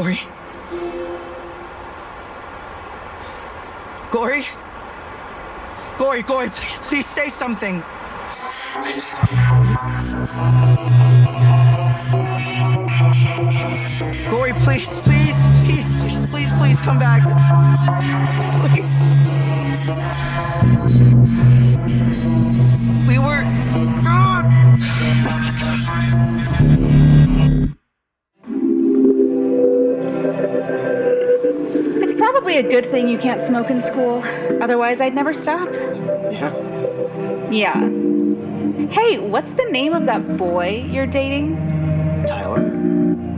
Glory? 0.00 0.18
Glory? 4.10 4.46
Glory, 5.98 6.22
Glory, 6.22 6.48
please, 6.48 6.78
please 6.88 7.06
say 7.06 7.28
something. 7.28 7.82
Glory, 14.30 14.54
please, 14.64 14.88
please, 15.00 15.36
please, 15.66 15.92
please, 16.00 16.24
please, 16.30 16.52
please 16.54 16.80
come 16.80 16.98
back. 16.98 17.20
Please. 18.72 18.96
We 23.06 23.18
were. 23.18 23.42
God. 24.02 24.59
Thing 33.00 33.08
you 33.08 33.18
can't 33.18 33.42
smoke 33.42 33.70
in 33.70 33.80
school. 33.80 34.22
Otherwise, 34.60 35.00
I'd 35.00 35.14
never 35.14 35.32
stop. 35.32 35.72
Yeah. 35.72 36.52
Yeah. 37.50 37.80
Hey, 38.90 39.18
what's 39.18 39.52
the 39.52 39.64
name 39.70 39.94
of 39.94 40.04
that 40.04 40.36
boy 40.36 40.86
you're 40.90 41.06
dating? 41.06 41.56
Tyler? 42.26 42.60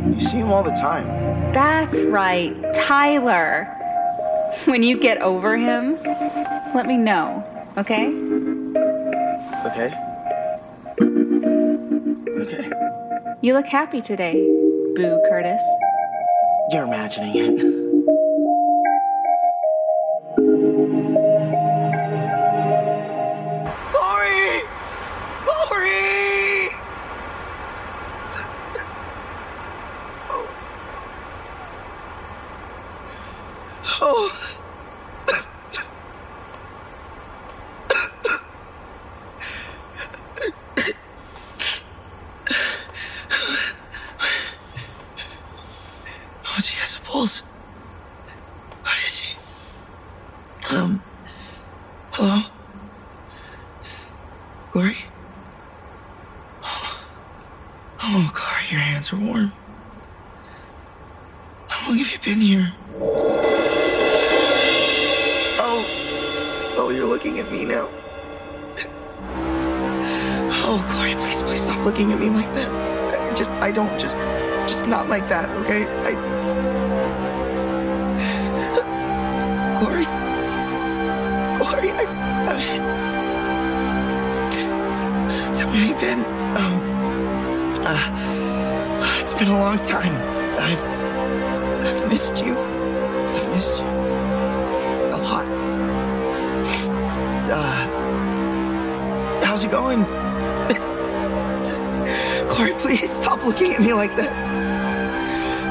You 0.09 0.21
see 0.21 0.39
him 0.39 0.51
all 0.51 0.65
the 0.65 0.73
time. 0.73 1.07
That's 1.53 2.03
right, 2.03 2.53
Tyler. 2.75 3.67
When 4.65 4.83
you 4.83 4.99
get 4.99 5.19
over 5.23 5.57
him, 5.57 5.97
let 6.75 6.87
me 6.87 6.97
know, 6.97 7.45
okay? 7.79 8.09
Okay. 9.67 9.95
Okay. 12.43 12.71
You 13.43 13.55
look 13.55 13.67
happy 13.67 14.03
today, 14.03 14.35
Boo 14.97 15.23
Curtis. 15.29 15.63
You're 16.71 16.85
imagining 16.85 17.37
it. 17.37 17.82
I've. 90.63 90.79
I've 91.85 92.09
missed 92.09 92.39
you. 92.45 92.57
I've 92.57 93.49
missed 93.51 93.75
you. 93.79 93.85
A 93.85 95.19
lot. 95.19 95.47
Uh. 97.51 97.87
How's 99.45 99.65
it 99.65 99.73
going? 99.73 100.03
Glory, 102.49 102.75
please 102.75 103.11
stop 103.11 103.45
looking 103.45 103.75
at 103.75 103.81
me 103.81 103.93
like 103.93 104.15
that. 104.15 104.31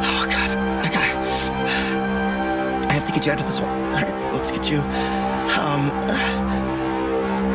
Oh 0.04 0.26
God, 0.30 0.50
I. 0.84 0.88
I 2.90 2.94
have 2.94 3.06
to 3.06 3.14
get 3.14 3.26
you 3.26 3.32
out 3.32 3.40
of 3.40 3.46
this 3.46 3.62
one. 3.62 3.70
All 3.72 3.94
right, 3.94 4.34
let's 4.34 4.52
get 4.52 4.70
you. 4.70 4.80
Um, 5.58 5.88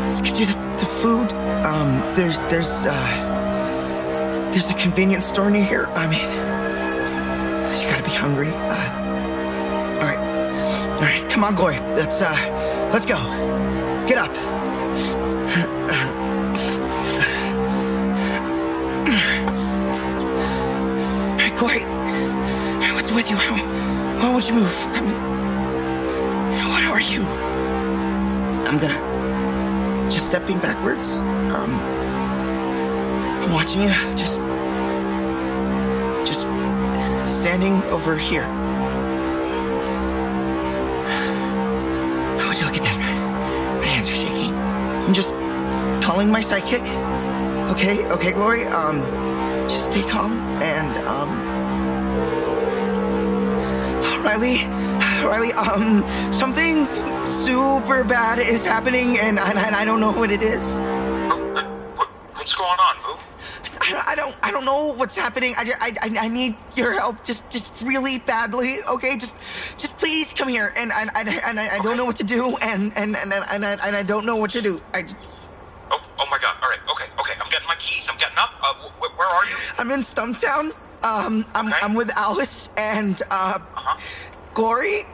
let's 0.09 0.23
get 0.23 0.41
you 0.41 0.47
the, 0.47 0.55
the 0.79 0.87
food. 0.87 1.31
Um, 1.67 2.01
there's 2.15 2.39
there's 2.49 2.87
uh, 2.87 4.51
there's 4.53 4.71
a 4.71 4.75
convenience 4.75 5.27
store 5.27 5.51
near 5.51 5.65
here. 5.65 5.87
I 5.95 6.07
mean, 6.07 6.25
hungry. 8.17 8.49
Uh, 8.49 10.01
all 10.01 10.07
right, 10.09 10.19
all 10.19 11.01
right, 11.01 11.29
come 11.29 11.45
on, 11.45 11.55
Glory. 11.55 11.79
Let's 11.95 12.21
uh, 12.23 12.35
let's 12.93 13.07
go. 13.07 13.17
Get 14.07 14.19
up. 14.19 14.31
All 21.27 21.37
right, 21.37 21.55
Glory. 21.57 21.85
What's 22.95 23.13
with 23.13 23.31
you? 23.31 23.37
Why, 23.37 24.29
won't 24.31 24.49
you 24.49 24.55
move? 24.55 24.87
Um, 24.97 25.07
what 26.71 26.83
are 26.85 27.01
you? 27.01 27.23
I'm 28.67 28.79
gonna 28.79 30.11
just 30.11 30.27
stepping 30.27 30.59
backwards. 30.59 31.19
Um, 31.19 31.75
I'm 33.43 33.53
watching 33.53 33.83
you. 33.83 33.89
Just 34.17 34.41
standing 37.47 37.81
over 37.93 38.17
here. 38.17 38.43
How 42.41 42.49
would 42.49 42.59
you 42.59 42.65
look 42.65 42.77
at 42.77 42.83
that? 42.83 42.99
My 43.79 43.87
hands 43.87 44.09
are 44.11 44.15
shaking. 44.17 44.53
I'm 44.53 45.15
just 45.15 45.31
calling 46.05 46.29
my 46.29 46.41
psychic. 46.41 46.83
Okay, 47.71 48.05
okay, 48.11 48.33
Glory. 48.33 48.65
Um, 48.65 49.01
just 49.69 49.93
stay 49.93 50.03
calm 50.09 50.33
and 50.61 50.97
um. 51.07 51.31
Riley, 54.25 54.67
Riley, 55.25 55.53
um, 55.53 56.03
something 56.33 56.89
super 57.29 58.03
bad 58.03 58.41
is 58.41 58.67
happening, 58.67 59.21
and 59.21 59.39
I, 59.39 59.51
and 59.53 59.77
I 59.77 59.85
don't 59.85 60.01
know 60.01 60.11
what 60.11 60.33
it 60.33 60.43
is. 60.43 60.81
I, 64.47 64.49
I 64.49 64.53
don't, 64.53 64.65
know 64.65 64.95
what's 64.95 65.17
happening. 65.17 65.55
I, 65.59 65.65
ju- 65.65 65.73
I, 65.81 65.93
I, 66.03 66.17
I 66.27 66.29
need 66.29 66.57
your 66.77 66.93
help, 66.95 67.25
just, 67.25 67.49
just 67.51 67.81
really 67.83 68.19
badly. 68.19 68.77
Okay, 68.89 69.17
just, 69.17 69.35
just 69.79 69.97
please 69.99 70.33
come 70.33 70.49
here. 70.49 70.73
And, 70.77 70.93
and, 70.95 71.11
and, 71.17 71.29
and 71.29 71.61
I, 71.61 71.77
I 71.77 71.79
don't 71.81 71.97
know 71.97 72.05
what 72.05 72.17
to 72.17 72.25
do, 72.25 72.57
and, 72.63 72.93
and, 72.97 73.17
and, 73.17 73.33
and, 73.33 73.45
and, 73.51 73.65
I, 73.65 73.73
and 73.87 73.97
I 73.97 74.03
don't 74.03 74.27
know 74.27 74.37
what 74.37 74.53
to 74.53 74.63
do. 74.63 74.81
I, 74.95 75.03
just- 75.03 75.17
Oh, 75.91 76.01
oh 76.19 76.27
my 76.31 76.39
God! 76.39 76.57
All 76.63 76.69
right, 76.69 76.81
okay, 76.91 77.05
okay. 77.21 77.35
I'm 77.41 77.49
getting 77.51 77.69
my 77.69 77.77
keys. 77.77 78.09
I'm 78.11 78.19
getting 78.19 78.37
up. 78.39 78.51
Uh, 78.61 78.75
wh- 78.75 78.93
wh- 78.99 79.19
where 79.19 79.29
are 79.29 79.45
you? 79.45 79.57
I'm 79.79 79.91
in 79.93 80.01
Stumptown. 80.01 80.73
Um, 81.05 81.47
I'm, 81.55 81.69
Okay. 81.69 81.77
I'm 81.83 81.95
with 81.95 82.11
Alice 82.17 82.71
and 82.77 83.23
uh, 83.31 83.59
Uh-huh. 83.61 84.01
Glory. 84.55 85.05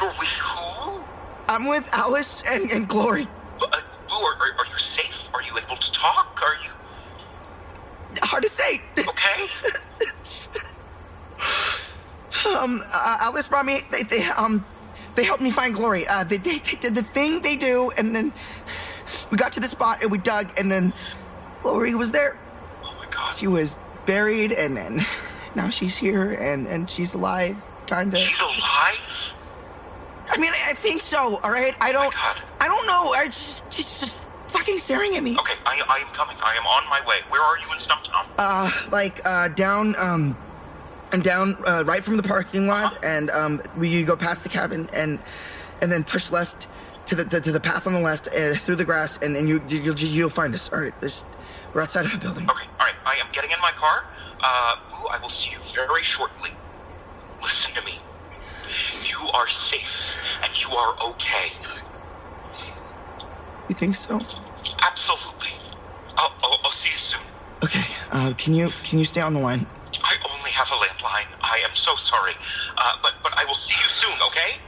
You're 0.00 0.08
with 0.18 0.28
who? 0.28 1.02
I'm 1.48 1.66
with 1.68 1.88
Alice 1.92 2.42
and, 2.50 2.70
and 2.70 2.88
Glory. 2.88 3.26
Uh, 3.60 3.66
Boo, 4.08 4.14
are, 4.14 4.34
are, 4.36 4.58
are 4.60 4.66
you 4.66 4.78
safe? 4.78 5.28
Are 5.34 5.42
you 5.42 5.58
able 5.58 5.76
to 5.76 5.92
talk? 5.92 6.40
Are 6.42 6.54
you 6.64 6.70
Hard 8.20 8.42
to 8.42 8.48
say. 8.48 8.80
okay? 8.98 9.48
um, 12.58 12.80
uh, 12.92 13.18
Alice 13.20 13.48
brought 13.48 13.66
me. 13.66 13.80
They, 13.90 14.02
they, 14.02 14.24
um, 14.24 14.64
they 15.14 15.24
helped 15.24 15.42
me 15.42 15.50
find 15.50 15.74
Glory. 15.74 16.06
Uh, 16.06 16.24
they, 16.24 16.36
they, 16.38 16.58
they 16.58 16.76
did 16.80 16.94
the 16.94 17.02
thing 17.02 17.42
they 17.42 17.56
do, 17.56 17.90
and 17.96 18.14
then 18.14 18.32
we 19.30 19.36
got 19.36 19.52
to 19.54 19.60
the 19.60 19.68
spot 19.68 20.02
and 20.02 20.10
we 20.10 20.18
dug, 20.18 20.52
and 20.58 20.70
then 20.70 20.92
Glory 21.62 21.94
was 21.94 22.10
there. 22.10 22.38
Oh 22.82 22.94
my 22.98 23.06
God! 23.10 23.30
She 23.30 23.46
was 23.46 23.76
buried, 24.06 24.52
and 24.52 24.76
then 24.76 25.04
now 25.54 25.68
she's 25.68 25.96
here, 25.96 26.32
and 26.32 26.66
and 26.66 26.88
she's 26.88 27.14
alive, 27.14 27.56
kinda. 27.86 28.16
She's 28.16 28.40
alive. 28.40 29.00
I 30.30 30.38
mean, 30.38 30.52
I, 30.52 30.70
I 30.70 30.74
think 30.74 31.02
so. 31.02 31.38
All 31.42 31.50
right. 31.50 31.74
I 31.80 31.92
don't. 31.92 32.12
God. 32.12 32.42
I 32.60 32.68
don't 32.68 32.86
know. 32.86 33.12
I 33.12 33.26
just, 33.26 33.62
she's 33.72 34.00
just 34.00 34.26
fucking 34.52 34.78
staring 34.78 35.16
at 35.16 35.22
me. 35.22 35.36
Okay, 35.38 35.54
I, 35.66 35.82
I 35.88 35.98
am 35.98 36.12
coming. 36.14 36.36
I 36.42 36.54
am 36.54 36.66
on 36.66 36.88
my 36.88 37.00
way. 37.06 37.18
Where 37.28 37.42
are 37.42 37.58
you 37.58 37.72
in 37.72 37.78
Stumptown? 37.78 38.26
Uh, 38.38 38.70
like 38.90 39.20
uh, 39.24 39.48
down, 39.48 39.94
um, 39.98 40.36
and 41.12 41.22
down 41.22 41.56
uh, 41.66 41.84
right 41.86 42.04
from 42.04 42.16
the 42.16 42.22
parking 42.22 42.66
lot, 42.66 43.02
and 43.04 43.30
um, 43.30 43.62
we 43.76 43.88
you 43.88 44.04
go 44.04 44.16
past 44.16 44.42
the 44.42 44.48
cabin, 44.48 44.88
and 44.92 45.18
and 45.80 45.90
then 45.90 46.04
push 46.04 46.30
left 46.30 46.68
to 47.06 47.14
the, 47.14 47.24
the 47.24 47.40
to 47.40 47.52
the 47.52 47.60
path 47.60 47.86
on 47.86 47.92
the 47.92 48.00
left, 48.00 48.28
uh, 48.28 48.54
through 48.54 48.76
the 48.76 48.84
grass, 48.84 49.18
and 49.18 49.36
and 49.36 49.48
you 49.48 49.62
you'll 49.68 49.98
you'll 49.98 50.30
find 50.30 50.54
us. 50.54 50.70
All 50.72 50.80
right, 50.80 50.98
there's 51.00 51.24
we're 51.74 51.82
outside 51.82 52.04
of 52.04 52.12
the 52.12 52.18
building. 52.18 52.48
Okay, 52.48 52.66
all 52.78 52.86
right. 52.86 52.94
I 53.06 53.16
am 53.16 53.26
getting 53.32 53.50
in 53.50 53.60
my 53.60 53.72
car. 53.72 54.04
Uh, 54.42 54.76
Boo, 54.90 55.08
I 55.08 55.18
will 55.18 55.28
see 55.28 55.50
you 55.50 55.58
very 55.74 56.02
shortly. 56.02 56.50
Listen 57.42 57.72
to 57.74 57.82
me. 57.82 57.98
You 59.04 59.28
are 59.30 59.48
safe, 59.48 60.14
and 60.42 60.52
you 60.60 60.68
are 60.70 60.96
okay. 61.10 61.52
You 63.68 63.74
think 63.74 63.94
so? 63.94 64.20
Absolutely. 64.82 65.50
I'll, 66.16 66.32
I'll, 66.42 66.60
I'll 66.64 66.70
see 66.72 66.90
you 66.90 66.98
soon. 66.98 67.20
Okay. 67.62 67.84
Uh, 68.10 68.32
can 68.36 68.54
you 68.54 68.70
can 68.82 68.98
you 68.98 69.04
stay 69.04 69.20
on 69.20 69.34
the 69.34 69.40
line? 69.40 69.66
I 70.02 70.16
only 70.36 70.50
have 70.50 70.68
a 70.68 70.74
landline. 70.74 71.26
I 71.40 71.62
am 71.64 71.74
so 71.74 71.96
sorry. 71.96 72.34
Uh, 72.76 72.96
but 73.02 73.14
but 73.22 73.32
I 73.36 73.44
will 73.44 73.54
see 73.54 73.74
you 73.80 73.88
soon, 73.88 74.18
okay? 74.26 74.58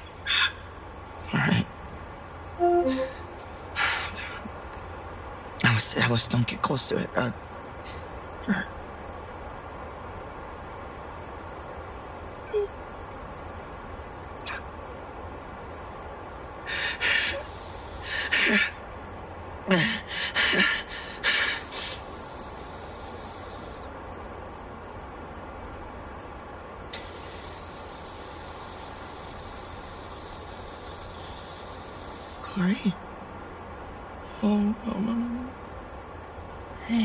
All 1.33 1.41
right. 1.41 1.67
Alice, 5.65 5.97
Alice, 5.97 6.29
don't 6.29 6.47
get 6.47 6.63
close 6.63 6.87
to 6.89 6.97
it. 6.99 7.11
Uh, 7.17 7.33
er. 8.49 8.65
Glory. 32.55 32.95
Oh, 34.43 34.59
no, 34.59 34.75
no, 34.87 34.99
no, 35.01 35.13
no. 35.13 35.49
Hey. 36.87 37.03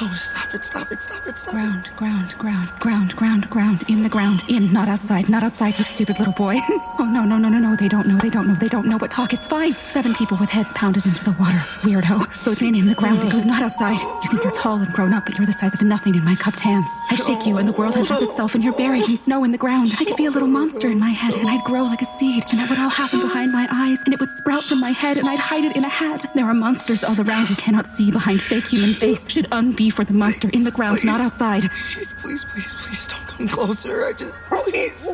Oh, 0.00 0.12
stop 0.18 0.52
it, 0.54 0.64
stop 0.64 0.90
it, 0.90 1.00
stop 1.00 1.26
it, 1.26 1.38
stop 1.38 1.54
it. 1.54 1.54
Ground, 1.54 1.90
ground, 1.96 2.34
ground, 2.38 2.70
ground, 2.80 3.16
ground, 3.16 3.50
ground. 3.50 3.84
In 3.88 4.02
the 4.02 4.08
ground. 4.08 4.42
In, 4.48 4.63
not 4.74 4.88
outside, 4.88 5.28
not 5.28 5.44
outside, 5.44 5.78
you 5.78 5.84
stupid 5.84 6.18
little 6.18 6.34
boy. 6.34 6.56
oh, 6.98 7.08
no, 7.10 7.24
no, 7.24 7.38
no, 7.38 7.48
no, 7.48 7.58
no. 7.60 7.76
They 7.76 7.88
don't 7.88 8.08
know, 8.08 8.18
they 8.18 8.28
don't 8.28 8.48
know, 8.48 8.56
they 8.56 8.68
don't 8.68 8.86
know. 8.86 8.98
But 8.98 9.10
talk, 9.12 9.32
it's 9.32 9.46
fine. 9.46 9.72
Seven 9.72 10.14
people 10.14 10.36
with 10.38 10.50
heads 10.50 10.72
pounded 10.74 11.06
into 11.06 11.24
the 11.24 11.30
water. 11.32 11.58
Weirdo. 11.82 12.44
Goes 12.44 12.60
in, 12.60 12.74
in 12.74 12.86
the 12.86 12.94
ground. 12.94 13.22
It 13.22 13.30
goes 13.30 13.46
not 13.46 13.62
outside. 13.62 14.00
You 14.00 14.28
think 14.28 14.42
you're 14.42 14.52
tall 14.52 14.76
and 14.76 14.92
grown 14.92 15.14
up, 15.14 15.26
but 15.26 15.38
you're 15.38 15.46
the 15.46 15.52
size 15.52 15.72
of 15.74 15.82
nothing 15.82 16.16
in 16.16 16.24
my 16.24 16.34
cupped 16.34 16.58
hands. 16.58 16.86
I 17.08 17.14
shake 17.14 17.46
you, 17.46 17.58
and 17.58 17.68
the 17.68 17.72
world 17.72 17.96
undress 17.96 18.20
itself, 18.20 18.54
and 18.54 18.64
you're 18.64 18.72
buried 18.74 19.08
in 19.08 19.16
snow 19.16 19.44
in 19.44 19.52
the 19.52 19.58
ground. 19.58 19.94
I 19.98 20.04
could 20.04 20.16
be 20.16 20.26
a 20.26 20.30
little 20.30 20.48
monster 20.48 20.88
in 20.88 20.98
my 20.98 21.10
head, 21.10 21.34
and 21.34 21.48
I'd 21.48 21.64
grow 21.64 21.84
like 21.84 22.02
a 22.02 22.06
seed, 22.06 22.44
and 22.50 22.58
that 22.58 22.68
would 22.68 22.78
all 22.78 22.90
happen 22.90 23.20
behind 23.20 23.52
my 23.52 23.68
eyes, 23.70 24.02
and 24.04 24.12
it 24.12 24.18
would 24.18 24.30
sprout 24.30 24.64
from 24.64 24.80
my 24.80 24.90
head, 24.90 25.18
and 25.18 25.28
I'd 25.28 25.38
hide 25.38 25.64
it 25.64 25.76
in 25.76 25.84
a 25.84 25.88
hat. 25.88 26.26
There 26.34 26.46
are 26.46 26.54
monsters 26.54 27.04
all 27.04 27.20
around 27.20 27.48
you 27.48 27.56
cannot 27.56 27.86
see 27.86 28.10
behind 28.10 28.40
fake 28.40 28.64
human 28.64 28.92
face. 28.92 29.28
Should 29.28 29.48
unbe 29.50 29.76
be 29.76 29.90
for 29.90 30.04
the 30.04 30.14
monster 30.14 30.48
in 30.50 30.64
the 30.64 30.70
ground, 30.72 31.04
not 31.04 31.20
outside. 31.20 31.70
Please, 31.92 32.12
please, 32.18 32.44
please, 32.44 32.74
please 32.74 33.06
don't 33.06 33.23
come 33.48 33.66
closer. 33.66 34.06
I 34.06 34.12
just, 34.12 34.34
please. 34.44 35.08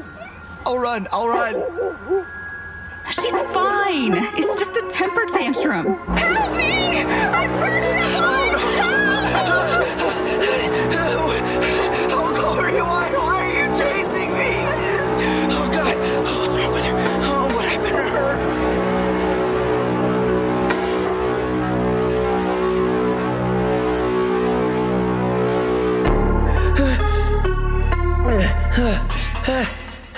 I'll 0.66 0.78
run. 0.78 1.06
I'll 1.12 1.28
run. 1.28 1.54
She's 3.10 3.30
fine. 3.52 4.14
It's 4.36 4.54
just 4.56 4.76
a 4.76 4.86
temper 4.88 5.26
tantrum. 5.26 5.98
Help 6.16 6.56
me! 6.56 7.00
I'm 7.02 7.50
burning 7.58 7.98
alive! 7.98 8.60
Help! 9.32 9.86
Oh, 12.12 12.32
Glory, 12.38 12.82
why, 12.82 13.10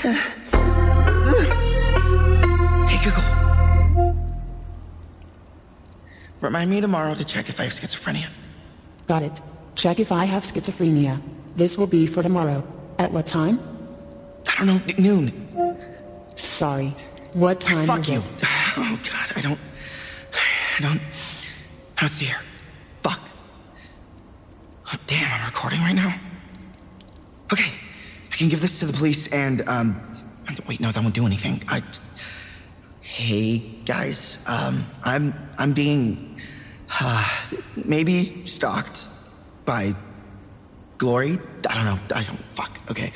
Hey, 0.03 0.09
Google. 3.05 3.23
Remind 6.41 6.71
me 6.71 6.81
tomorrow 6.81 7.15
to 7.15 7.25
check 7.25 7.49
if 7.49 7.61
I 7.61 7.65
have 7.65 7.73
schizophrenia. 7.73 8.27
Got 9.07 9.23
it. 9.23 9.41
Check 9.77 10.01
if 10.01 10.11
I 10.11 10.25
have 10.25 10.43
schizophrenia. 10.43 11.21
This 11.55 11.79
will 11.79 11.87
be 11.87 12.09
for 12.09 12.21
tomorrow. 12.21 12.67
At 12.99 13.13
what 13.13 13.27
time? 13.27 13.61
I 14.49 14.65
don't 14.65 14.67
know, 14.67 14.81
noon. 14.99 15.33
Sorry. 16.37 16.89
What 17.35 17.61
time 17.61 17.87
Fuck 17.87 18.09
you. 18.09 18.19
it? 18.19 18.25
Oh 18.75 18.99
God, 19.05 19.33
I 19.37 19.41
don't. 19.43 19.61
I 20.79 20.81
don't. 20.81 21.01
I 21.99 22.01
don't 22.01 22.09
see 22.11 22.25
her. 22.25 22.43
Fuck. 23.03 23.21
Oh 24.93 24.97
damn, 25.07 25.31
I'm 25.41 25.45
recording 25.47 25.81
right 25.81 25.95
now. 25.95 26.15
Okay, 27.53 27.71
I 28.33 28.37
can 28.37 28.49
give 28.49 28.63
this 28.63 28.81
to 28.81 28.87
the 28.87 28.93
police 28.95 29.29
and 29.29 29.67
um. 29.69 30.01
Wait, 30.67 30.81
no, 30.81 30.91
that 30.91 31.03
won't 31.03 31.15
do 31.15 31.27
anything. 31.27 31.63
I. 31.69 31.83
Hey 33.01 33.59
guys, 33.85 34.39
um, 34.47 34.87
I'm 35.05 35.35
I'm 35.59 35.75
being 35.75 36.41
uh, 36.99 37.29
maybe 37.85 38.47
stalked 38.47 39.05
by 39.67 39.95
Glory. 40.97 41.39
I 41.69 41.75
don't 41.75 41.85
know. 41.85 41.99
I 42.15 42.23
don't. 42.23 42.39
Fuck. 42.55 42.79
Okay. 42.91 43.13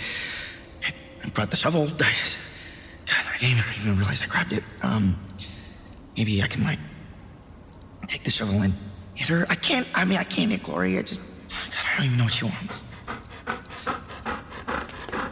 I 1.24 1.28
brought 1.30 1.50
the 1.50 1.56
shovel. 1.56 1.82
I 2.00 2.12
just. 2.12 2.38
God, 3.06 3.24
I 3.32 3.38
didn't 3.38 3.64
even 3.78 3.96
realize 3.96 4.22
I 4.22 4.26
grabbed 4.26 4.52
it. 4.52 4.64
Um, 4.82 5.16
maybe 6.16 6.42
I 6.42 6.46
can 6.46 6.62
like 6.64 6.78
take 8.06 8.22
the 8.22 8.30
shovel 8.30 8.60
and 8.62 8.74
hit 9.14 9.28
her. 9.28 9.46
I 9.48 9.54
can't. 9.54 9.86
I 9.94 10.04
mean, 10.04 10.18
I 10.18 10.24
can't 10.24 10.50
hit 10.50 10.62
Glory. 10.62 10.98
I 10.98 11.02
just. 11.02 11.22
God, 11.48 11.74
I 11.94 11.96
don't 11.96 12.06
even 12.06 12.18
know 12.18 12.24
what 12.24 12.34
she 12.34 12.44
wants. 12.44 12.84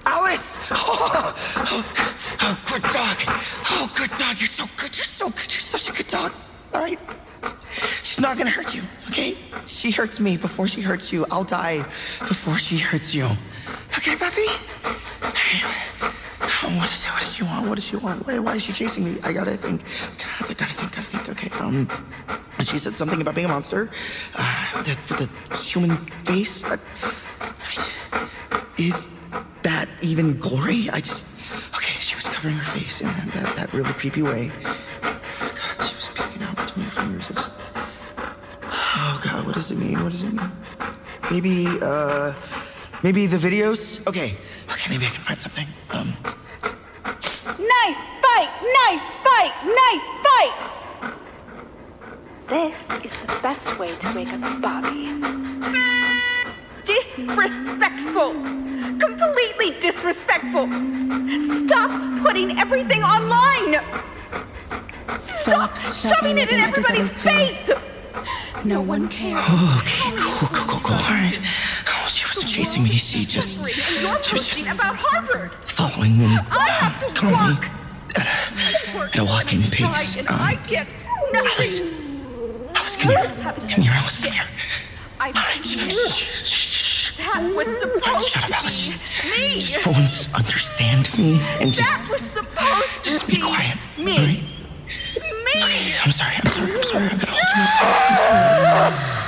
Alice! 0.06 0.58
Oh, 0.70 2.33
oh, 2.44 2.58
good 2.66 2.82
dog. 2.82 3.16
Oh, 3.70 3.90
good 3.94 4.10
dog. 4.18 4.38
You're 4.38 4.48
so 4.48 4.66
good. 4.76 4.96
You're 4.96 5.04
so 5.04 5.30
good. 5.30 5.52
You're 5.52 5.60
such 5.60 5.88
a 5.88 5.92
good 5.92 6.08
dog. 6.08 6.32
All 6.74 6.82
right. 6.82 6.98
She's 8.02 8.20
not 8.20 8.38
gonna 8.38 8.50
hurt 8.50 8.74
you, 8.74 8.82
okay? 9.08 9.36
She 9.66 9.90
hurts 9.90 10.20
me 10.20 10.36
before 10.36 10.68
she 10.68 10.80
hurts 10.80 11.12
you. 11.12 11.26
I'll 11.30 11.44
die 11.44 11.78
before 12.28 12.56
she 12.56 12.78
hurts 12.78 13.14
you. 13.14 13.28
Okay, 13.98 14.16
puppy? 14.16 14.46
Oh, 16.62 16.76
what, 16.78 16.88
does, 16.88 17.04
what 17.04 17.20
does 17.20 17.34
she 17.34 17.42
want? 17.42 17.68
What 17.68 17.74
does 17.74 17.84
she 17.84 17.96
want? 17.96 18.26
Why, 18.26 18.38
why 18.38 18.54
is 18.54 18.62
she 18.62 18.72
chasing 18.72 19.04
me? 19.04 19.18
I 19.22 19.32
gotta 19.32 19.56
think. 19.56 19.82
Gotta, 20.40 20.54
gotta 20.54 20.74
think. 20.74 20.92
Gotta 20.92 21.08
think. 21.08 21.28
Okay. 21.30 21.50
Um, 21.58 21.88
and 22.58 22.66
she 22.66 22.78
said 22.78 22.94
something 22.94 23.20
about 23.20 23.34
being 23.34 23.46
a 23.46 23.50
monster. 23.50 23.90
Uh, 24.34 24.84
with 24.86 25.08
the 25.08 25.56
human 25.56 25.96
face. 26.24 26.64
Is 28.78 29.08
that 29.62 29.88
even 30.02 30.38
glory? 30.38 30.88
I 30.90 31.00
just. 31.00 31.26
Okay, 32.44 32.52
she 32.52 32.56
was 32.56 32.56
covering 32.56 32.56
her 32.56 32.64
face 32.64 33.00
in 33.00 33.06
that, 33.08 33.28
that, 33.32 33.56
that 33.56 33.72
really 33.72 33.92
creepy 33.94 34.20
way. 34.22 34.50
God, 35.00 35.86
she 35.86 35.94
was 35.94 36.08
peeking 36.08 36.42
out 36.42 36.56
between 36.56 36.84
her 36.84 36.90
fingers. 36.90 37.28
Just. 37.28 37.52
Oh 38.62 39.20
God, 39.24 39.46
what 39.46 39.54
does 39.54 39.70
it 39.70 39.78
mean? 39.78 40.02
What 40.02 40.12
does 40.12 40.22
it 40.24 40.32
mean? 40.32 40.52
Maybe, 41.30 41.66
uh, 41.80 42.34
maybe 43.02 43.26
the 43.26 43.38
videos. 43.38 44.06
Okay, 44.06 44.34
okay, 44.70 44.90
maybe 44.90 45.06
I 45.06 45.08
can 45.08 45.22
find 45.22 45.40
something. 45.40 45.66
Um, 45.90 46.14
Knife 46.62 47.98
fight! 48.20 48.50
Knife 48.60 49.02
fight! 49.24 49.52
Knife 49.64 50.04
fight! 50.26 50.54
This 52.48 52.76
is 53.04 53.12
the 53.22 53.38
best 53.42 53.78
way 53.78 53.96
to 53.96 54.12
wake 54.14 54.32
up 54.32 54.60
Bobby. 54.60 55.08
Disrespectful! 56.84 58.32
Completely 59.00 59.70
disrespectful! 59.80 60.66
Stop 61.66 62.22
putting 62.22 62.58
everything 62.58 63.02
online! 63.02 63.80
Stop, 65.38 65.76
shoving 65.78 66.38
it 66.38 66.50
in 66.50 66.60
everybody's 66.60 67.18
face! 67.18 67.70
No 68.64 68.80
one 68.80 69.08
cares. 69.08 69.42
okay, 69.78 70.16
cool, 70.16 70.48
cool, 70.48 70.66
cool, 70.68 70.80
cool. 70.80 70.96
All 70.96 71.02
right. 71.10 71.38
Oh, 71.86 72.06
she 72.10 72.24
wasn't 72.26 72.50
chasing 72.52 72.82
me. 72.82 72.90
She 72.90 73.24
just, 73.24 73.58
And 73.58 73.68
you're 73.68 74.22
she 74.22 74.34
was 74.36 74.48
just 74.48 74.50
posting 74.52 74.68
about 74.68 74.96
Harvard! 74.96 75.52
following 75.64 76.18
me. 76.18 76.26
I 76.50 76.68
have 76.68 77.06
to 77.06 77.14
calling 77.14 77.34
walk! 77.56 77.66
at 78.16 79.18
a 79.18 79.24
walking 79.24 79.62
pace. 79.62 80.16
And 80.16 80.28
Um, 80.28 80.40
I 80.40 80.54
get 80.66 80.86
Alice, 81.34 81.80
nothing! 81.80 82.68
Alice, 82.74 82.96
come 82.96 83.10
here. 83.10 83.32
Come 83.70 83.82
here, 83.84 83.92
Alice, 83.94 84.18
come 84.18 84.32
here. 84.32 84.44
I 85.20 85.26
All 85.28 85.32
right, 85.32 85.64
shh, 85.64 85.78
shh, 85.92 86.44
shh. 86.46 86.73
That 87.24 87.40
mm-hmm. 87.40 87.56
was 87.56 87.66
supposed 87.78 88.28
Shut 88.28 88.42
up, 88.44 88.48
to 88.50 88.56
Alice. 88.56 88.92
be 88.92 89.30
me! 89.30 89.60
Just 89.60 89.76
for 89.78 89.90
once, 89.92 90.28
understand 90.34 91.18
me 91.18 91.40
and 91.58 91.72
just, 91.72 91.88
That 91.88 92.06
was 92.10 92.20
supposed 92.20 93.04
to 93.04 93.10
just 93.10 93.26
be 93.26 93.38
quiet. 93.38 93.78
All 93.98 94.04
me! 94.04 94.18
right? 94.18 94.42
Me! 95.56 95.94
I'm 96.04 96.12
sorry. 96.12 96.34
I'm 96.36 96.46
sorry. 96.52 96.70
I'm 96.70 96.82
sorry. 96.82 97.08
I'm 97.08 97.18
gonna 97.18 97.32
hold 97.32 98.92
you. 98.92 99.24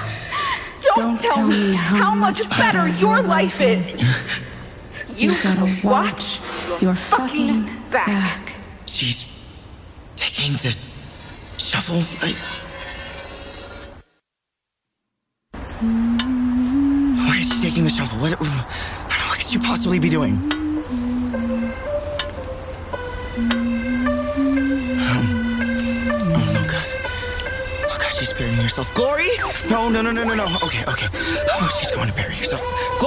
Don't, 0.82 0.96
Don't 0.98 1.20
tell 1.20 1.34
tell 1.36 1.46
me 1.48 1.70
me 1.70 1.74
how, 1.74 2.14
much 2.14 2.46
better 2.50 2.86
your 2.86 3.22
life 3.22 3.62
is! 3.62 4.02
You 5.16 5.34
gotta 5.42 5.78
watch 5.82 6.38
your 6.82 6.94
fucking 6.94 7.64
back. 7.90 8.06
back. 8.06 8.52
She's 8.84 9.24
taking 10.16 10.52
the 10.58 10.76
shovel. 11.56 12.02
I... 12.20 12.36
Why 15.80 15.82
is 15.82 15.88
she 15.88 16.15
taking 17.76 17.84
the 17.84 17.90
shovel? 17.90 18.18
What, 18.20 18.40
what 18.40 19.38
could 19.38 19.46
she 19.46 19.58
possibly 19.58 19.98
be 19.98 20.08
doing? 20.08 20.38
Oh 20.48 20.62
no, 26.54 26.62
God. 26.72 26.86
Oh 27.84 27.98
God, 28.00 28.12
she's 28.14 28.32
burying 28.32 28.54
herself. 28.54 28.94
Glory? 28.94 29.28
No, 29.68 29.90
no, 29.90 30.00
no, 30.00 30.10
no, 30.10 30.24
no, 30.24 30.34
no. 30.34 30.46
Okay, 30.64 30.84
okay. 30.88 31.08
Oh, 31.12 31.78
she's 31.78 31.90
going 31.90 32.08
to 32.08 32.14
bury 32.14 32.34
herself. 32.34 32.62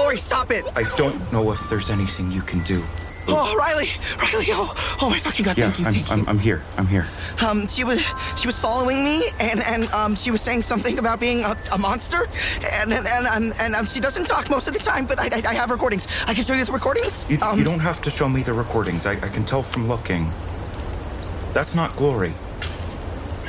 Glory, 0.09 0.17
stop 0.17 0.49
it! 0.49 0.65
I 0.75 0.81
don't 0.97 1.31
know 1.31 1.51
if 1.51 1.69
there's 1.69 1.91
anything 1.91 2.31
you 2.31 2.41
can 2.41 2.63
do. 2.63 2.83
Oh, 3.27 3.55
Riley, 3.55 3.89
Riley! 4.17 4.47
Oh, 4.49 4.97
oh 5.03 5.07
my 5.07 5.19
fucking 5.19 5.45
God! 5.45 5.55
Yeah, 5.55 5.69
thank 5.69 5.79
you, 5.79 5.85
I'm, 5.85 5.93
thank. 5.93 6.11
I'm, 6.11 6.27
I'm 6.27 6.39
here. 6.39 6.63
I'm 6.79 6.87
here. 6.87 7.05
Um, 7.45 7.67
she 7.67 7.83
was 7.83 8.03
she 8.35 8.47
was 8.47 8.57
following 8.57 9.03
me, 9.03 9.29
and 9.39 9.61
and 9.61 9.87
um, 9.89 10.15
she 10.15 10.31
was 10.31 10.41
saying 10.41 10.63
something 10.63 10.97
about 10.97 11.19
being 11.19 11.45
a, 11.45 11.55
a 11.73 11.77
monster, 11.77 12.27
and 12.71 12.91
and 12.91 13.05
and, 13.05 13.27
and, 13.27 13.53
and 13.59 13.75
um, 13.75 13.85
she 13.85 13.99
doesn't 13.99 14.25
talk 14.25 14.49
most 14.49 14.67
of 14.67 14.73
the 14.73 14.79
time, 14.79 15.05
but 15.05 15.19
I, 15.19 15.25
I 15.25 15.43
I 15.49 15.53
have 15.53 15.69
recordings. 15.69 16.07
I 16.25 16.33
can 16.33 16.43
show 16.43 16.55
you 16.55 16.65
the 16.65 16.71
recordings. 16.71 17.29
You, 17.29 17.37
um, 17.43 17.59
you 17.59 17.63
don't 17.63 17.79
have 17.79 18.01
to 18.01 18.09
show 18.09 18.27
me 18.27 18.41
the 18.41 18.53
recordings. 18.53 19.05
I, 19.05 19.11
I 19.11 19.29
can 19.29 19.45
tell 19.45 19.61
from 19.61 19.87
looking. 19.87 20.33
That's 21.53 21.75
not 21.75 21.95
glory. 21.95 22.33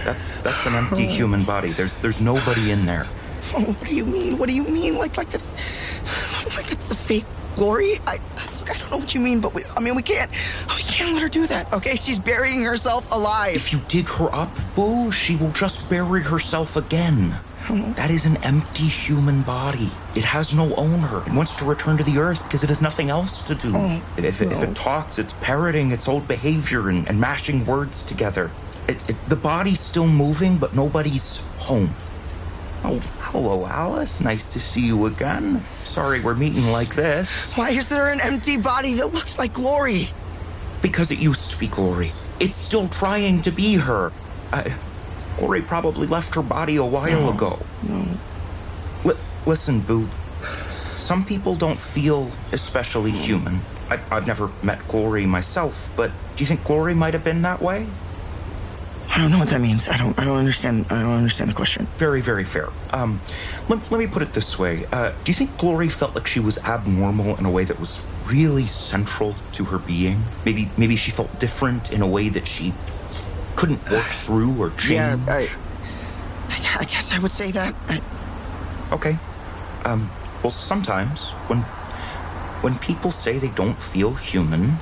That's 0.05 0.41
that's 0.41 0.67
an 0.67 0.75
empty 0.75 1.07
human 1.19 1.43
body. 1.43 1.71
There's 1.71 1.97
there's 2.01 2.21
nobody 2.21 2.71
in 2.71 2.85
there. 2.85 3.07
Oh, 3.55 3.63
what 3.63 3.89
do 3.89 3.97
you 3.97 4.05
mean? 4.05 4.37
What 4.37 4.51
do 4.51 4.55
you 4.55 4.65
mean? 4.65 4.99
Like 4.99 5.17
like 5.17 5.31
the 5.31 5.41
like 6.57 6.73
it's 6.73 6.91
a 6.91 6.95
fake 6.95 7.25
glory? 7.57 7.99
I 8.07 8.15
look, 8.59 8.71
I 8.71 8.79
don't 8.79 8.91
know 8.91 8.97
what 8.99 9.15
you 9.15 9.21
mean, 9.21 9.41
but 9.41 9.55
we, 9.55 9.65
I 9.77 9.81
mean 9.81 9.95
we 9.95 10.03
can't 10.03 10.31
we 10.75 10.83
can't 10.83 11.13
let 11.13 11.23
her 11.23 11.29
do 11.29 11.47
that. 11.47 11.73
Okay, 11.73 11.97
she's 11.97 12.19
burying 12.19 12.63
herself 12.63 13.11
alive. 13.13 13.55
If 13.55 13.73
you 13.73 13.81
dig 13.89 14.09
her 14.09 14.35
up, 14.35 14.51
Boo, 14.75 15.13
she 15.13 15.37
will 15.37 15.53
just 15.53 15.89
bury 15.89 16.23
herself 16.23 16.77
again. 16.77 17.35
Hmm. 17.65 17.93
That 17.93 18.11
is 18.11 18.27
an 18.27 18.37
empty 18.39 18.89
human 18.89 19.43
body. 19.43 19.91
It 20.15 20.25
has 20.25 20.55
no 20.55 20.75
owner. 20.75 21.23
It 21.27 21.33
wants 21.33 21.55
to 21.57 21.65
return 21.65 21.99
to 21.99 22.05
the 22.05 22.19
earth 22.19 22.43
because 22.45 22.65
it 22.65 22.69
has 22.69 22.83
nothing 22.83 23.11
else 23.11 23.43
to 23.43 23.55
do. 23.55 23.73
Hmm. 23.73 24.19
if, 24.19 24.41
it, 24.41 24.51
if 24.51 24.63
it 24.63 24.75
talks, 24.75 25.19
it's 25.19 25.35
parroting 25.41 25.93
its 25.93 26.09
old 26.09 26.27
behavior 26.27 26.89
and, 26.89 27.07
and 27.07 27.21
mashing 27.21 27.67
words 27.67 28.03
together. 28.03 28.51
It, 28.89 28.97
it, 29.09 29.17
the 29.29 29.37
body's 29.37 29.79
still 29.79 30.09
moving, 30.09 30.57
but 30.57 30.75
nobody's 30.75 31.37
home. 31.59 31.95
Oh, 32.83 32.99
hello, 33.21 33.67
Alice. 33.67 34.21
Nice 34.21 34.51
to 34.55 34.61
see 34.61 34.81
you 34.87 35.07
again. 35.07 35.63
Sorry 35.85 36.21
we're 36.21 36.35
meeting 36.35 36.71
like 36.73 36.95
this. 36.95 37.53
Why 37.53 37.71
is 37.71 37.89
there 37.89 38.09
an 38.09 38.21
empty 38.21 38.57
body 38.57 38.95
that 38.95 39.13
looks 39.13 39.39
like 39.39 39.53
glory? 39.53 40.09
Because 40.81 41.11
it 41.11 41.19
used 41.19 41.51
to 41.51 41.59
be 41.59 41.67
Glory. 41.67 42.13
It's 42.41 42.57
still 42.57 42.89
trying 42.89 43.43
to 43.43 43.51
be 43.51 43.75
her. 43.75 44.13
I, 44.51 44.75
Glory 45.37 45.61
probably 45.61 46.07
left 46.07 46.35
her 46.35 46.43
body 46.43 46.77
a 46.77 46.85
while 46.85 47.29
ago. 47.29 47.59
No. 47.87 48.07
Li- 49.05 49.17
Listen, 49.45 49.81
Boo. 49.81 50.09
Some 50.97 51.25
people 51.27 51.55
don't 51.55 51.79
feel 51.79 52.31
especially 52.53 53.11
human. 53.11 53.61
I, 53.91 54.01
I've 54.11 54.27
never 54.27 54.51
met 54.63 54.87
Glory 54.89 55.27
myself, 55.27 55.91
but 55.97 56.11
do 56.37 56.43
you 56.45 56.47
think 56.47 56.65
Glory 56.65 56.95
might 56.95 57.13
have 57.13 57.25
been 57.25 57.43
that 57.43 57.61
way? 57.61 57.87
I 59.11 59.19
don't 59.19 59.33
know 59.33 59.39
what 59.39 59.51
that 59.51 59.61
means. 59.61 59.89
I 59.89 59.97
don't. 59.97 60.17
I 60.19 60.25
don't 60.25 60.37
understand. 60.37 60.87
I 60.89 61.03
don't 61.03 61.11
understand 61.11 61.51
the 61.51 61.55
question. 61.55 61.87
Very, 61.99 62.21
very 62.21 62.45
fair. 62.45 62.69
Um, 62.91 63.21
let, 63.69 63.91
let 63.91 63.99
me 63.99 64.07
put 64.07 64.23
it 64.23 64.33
this 64.33 64.59
way. 64.59 64.87
Uh, 64.93 65.11
do 65.25 65.33
you 65.33 65.35
think 65.35 65.59
Glory 65.59 65.89
felt 65.89 66.15
like 66.15 66.27
she 66.29 66.39
was 66.41 66.59
abnormal 66.59 67.37
in 67.37 67.45
a 67.45 67.51
way 67.51 67.65
that 67.65 67.81
was 67.81 68.03
really 68.27 68.67
central 68.67 69.35
to 69.53 69.65
her 69.65 69.79
being? 69.79 70.23
Maybe, 70.45 70.71
maybe 70.79 70.95
she 70.95 71.11
felt 71.11 71.41
different 71.41 71.93
in 71.93 72.03
a 72.03 72.07
way 72.07 72.29
that 72.29 72.47
she 72.47 72.73
couldn't 73.57 73.83
work 73.91 74.07
through 74.25 74.57
or 74.59 74.71
change. 74.71 74.91
Yeah, 74.93 75.19
I. 75.29 75.49
I 76.79 76.85
guess 76.85 77.13
I 77.13 77.19
would 77.19 77.33
say 77.33 77.51
that. 77.51 77.75
I, 77.89 78.01
Okay. 78.93 79.19
Um, 79.85 80.11
well, 80.43 80.51
sometimes 80.51 81.31
when 81.49 81.59
when 82.63 82.79
people 82.79 83.11
say 83.11 83.39
they 83.39 83.49
don't 83.49 83.79
feel 83.79 84.15
human, 84.15 84.77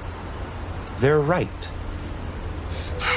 they're 0.99 1.21
right. 1.21 1.49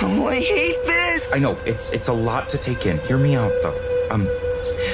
Oh, 0.03 0.27
I 0.27 0.39
hate 0.39 0.83
this. 0.85 1.33
I 1.33 1.39
know 1.39 1.57
it's 1.65 1.91
it's 1.91 2.07
a 2.07 2.13
lot 2.13 2.49
to 2.49 2.57
take 2.57 2.85
in. 2.85 2.97
Hear 2.99 3.17
me 3.17 3.35
out, 3.35 3.51
though. 3.61 4.07
Um, 4.11 4.27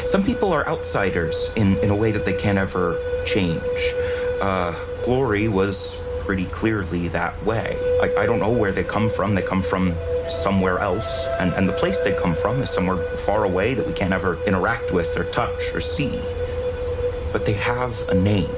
some 0.05 0.23
people 0.23 0.53
are 0.53 0.67
outsiders 0.67 1.49
in 1.55 1.77
in 1.77 1.89
a 1.89 1.95
way 1.95 2.11
that 2.11 2.25
they 2.25 2.33
can't 2.33 2.57
ever 2.57 2.99
change. 3.25 3.61
Uh, 4.41 4.73
Glory 5.05 5.47
was 5.47 5.97
pretty 6.19 6.45
clearly 6.45 7.07
that 7.09 7.41
way. 7.45 7.77
I, 8.01 8.23
I 8.23 8.25
don't 8.25 8.39
know 8.39 8.51
where 8.51 8.71
they 8.71 8.83
come 8.83 9.09
from. 9.09 9.33
They 9.33 9.41
come 9.41 9.61
from 9.61 9.95
somewhere 10.29 10.79
else, 10.79 11.07
and 11.39 11.53
and 11.53 11.67
the 11.67 11.73
place 11.73 11.99
they 12.01 12.13
come 12.13 12.35
from 12.35 12.61
is 12.61 12.69
somewhere 12.69 12.97
far 13.17 13.45
away 13.45 13.73
that 13.73 13.87
we 13.87 13.93
can't 13.93 14.13
ever 14.13 14.37
interact 14.45 14.91
with 14.91 15.15
or 15.17 15.23
touch 15.25 15.73
or 15.73 15.81
see. 15.81 16.19
But 17.31 17.45
they 17.45 17.53
have 17.53 18.07
a 18.09 18.13
name. 18.13 18.49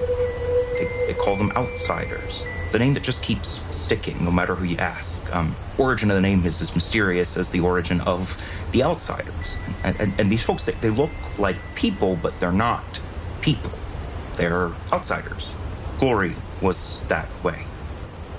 They, 0.73 0.87
they 1.07 1.13
call 1.13 1.35
them 1.35 1.51
outsiders. 1.55 2.43
It's 2.69 2.75
a 2.75 2.77
name 2.77 2.93
that 2.93 3.01
just 3.01 3.23
keeps 3.23 3.59
sticking, 3.75 4.23
no 4.23 4.29
matter 4.29 4.53
who 4.53 4.63
you 4.63 4.77
ask. 4.77 5.35
Um, 5.35 5.55
origin 5.79 6.11
of 6.11 6.15
the 6.15 6.21
name 6.21 6.45
is 6.45 6.61
as 6.61 6.75
mysterious 6.75 7.35
as 7.35 7.49
the 7.49 7.61
origin 7.61 7.99
of 8.01 8.39
the 8.71 8.83
outsiders. 8.83 9.55
And, 9.83 9.99
and, 9.99 10.19
and 10.19 10.31
these 10.31 10.43
folks, 10.43 10.65
they, 10.65 10.73
they 10.73 10.91
look 10.91 11.09
like 11.39 11.55
people, 11.73 12.15
but 12.21 12.39
they're 12.39 12.51
not 12.51 12.99
people. 13.41 13.71
They're 14.35 14.69
outsiders. 14.93 15.51
Glory 15.97 16.35
was 16.61 17.01
that 17.07 17.27
way. 17.43 17.63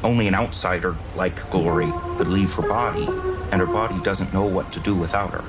Only 0.05 0.29
an 0.29 0.37
outsider 0.37 0.95
like 1.17 1.51
Glory 1.51 1.93
could 2.17 2.29
leave 2.29 2.55
her 2.55 2.69
body, 2.69 3.09
and 3.51 3.61
her 3.61 3.67
body 3.67 3.99
doesn't 4.05 4.33
know 4.33 4.45
what 4.45 4.71
to 4.75 4.79
do 4.79 4.95
without 4.95 5.33
her. 5.33 5.45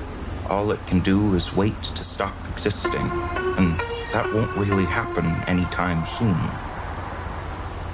All 0.50 0.72
it 0.72 0.84
can 0.88 0.98
do 0.98 1.36
is 1.36 1.54
wait 1.54 1.80
to 1.84 2.02
stop 2.02 2.34
existing, 2.50 3.08
and 3.56 3.78
that 4.12 4.34
won't 4.34 4.56
really 4.56 4.86
happen 4.86 5.26
anytime 5.46 6.04
soon. 6.04 6.71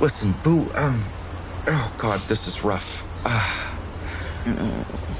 Listen, 0.00 0.32
Boo, 0.44 0.66
um, 0.74 1.04
oh 1.66 1.92
god, 1.96 2.20
this 2.28 2.46
is 2.46 2.62
rough. 2.62 3.04
Ah. 3.24 3.74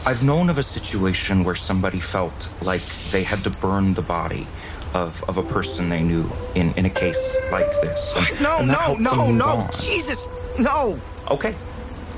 I've 0.07 0.23
known 0.23 0.49
of 0.49 0.59
a 0.59 0.63
situation 0.63 1.45
where 1.45 1.57
somebody 1.57 2.01
felt 2.01 2.49
like 2.63 2.81
they 3.11 3.23
had 3.25 3.43
to 3.45 3.51
burn 3.51 3.95
the 3.95 4.03
body 4.03 4.47
of, 4.95 5.23
of 5.29 5.37
a 5.37 5.43
person 5.43 5.89
they 5.89 6.01
knew 6.01 6.31
in, 6.55 6.73
in 6.75 6.87
a 6.87 6.91
case 6.91 7.37
like 7.51 7.71
this. 7.83 8.13
And- 8.17 8.41
no, 8.41 8.59
and 8.59 8.69
no, 8.69 8.95
no, 8.95 9.31
no. 9.33 9.47
on. 9.47 9.71
Jesus, 9.73 10.29
no. 10.59 10.99
Okay, 11.31 11.55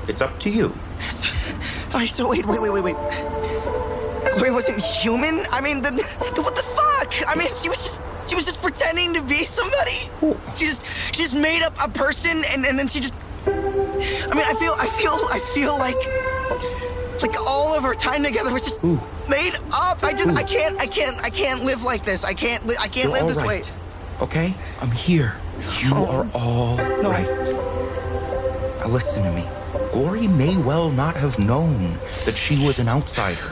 it's 0.07 0.21
up 0.21 0.39
to 0.41 0.49
you. 0.49 0.65
All 1.93 1.99
right, 1.99 2.09
so 2.09 2.29
wait, 2.29 2.45
wait, 2.45 2.61
wait, 2.61 2.69
wait, 2.69 2.83
wait. 2.83 2.95
Glory 4.35 4.51
wasn't 4.51 4.81
human. 4.81 5.45
I 5.51 5.59
mean, 5.61 5.81
the, 5.81 5.89
the 5.89 6.41
what 6.41 6.55
the 6.55 6.63
fuck? 6.63 7.11
I 7.27 7.35
mean, 7.35 7.49
she 7.61 7.67
was 7.69 7.83
just 7.83 8.01
she 8.31 8.35
was 8.35 8.45
just 8.45 8.61
pretending 8.61 9.13
to 9.13 9.21
be 9.21 9.43
somebody. 9.43 10.09
She 10.55 10.67
just 10.67 10.85
she 11.13 11.21
just 11.21 11.35
made 11.35 11.63
up 11.63 11.73
a 11.83 11.89
person, 11.89 12.45
and 12.45 12.65
and 12.65 12.79
then 12.79 12.87
she 12.87 13.01
just. 13.01 13.13
I 13.45 13.49
mean, 13.49 14.45
I 14.45 14.55
feel 14.57 14.73
I 14.77 14.87
feel 14.87 15.19
I 15.33 15.39
feel 15.53 15.77
like 15.77 15.97
like 17.21 17.37
all 17.41 17.77
of 17.77 17.83
our 17.83 17.93
time 17.93 18.23
together 18.23 18.53
was 18.53 18.63
just 18.63 18.81
made 19.29 19.55
up. 19.73 20.01
I 20.01 20.13
just 20.13 20.33
I 20.37 20.43
can't 20.43 20.79
I 20.79 20.87
can't 20.87 21.21
I 21.21 21.29
can't 21.29 21.65
live 21.65 21.83
like 21.83 22.05
this. 22.05 22.23
I 22.23 22.33
can't 22.33 22.65
li- 22.65 22.77
I 22.79 22.87
can't 22.87 23.09
You're 23.09 23.19
live 23.21 23.35
this 23.35 23.43
way. 23.43 23.63
Okay? 24.21 24.55
I'm 24.79 24.91
here. 24.91 25.35
You 25.81 25.91
oh. 25.91 26.05
are 26.05 26.27
all 26.33 26.77
right. 27.03 27.27
Now 28.79 28.87
listen 28.87 29.23
to 29.23 29.31
me. 29.33 29.45
Glory 29.91 30.27
may 30.27 30.55
well 30.55 30.89
not 30.89 31.17
have 31.17 31.37
known 31.37 31.97
that 32.23 32.35
she 32.35 32.65
was 32.65 32.79
an 32.79 32.87
outsider. 32.87 33.51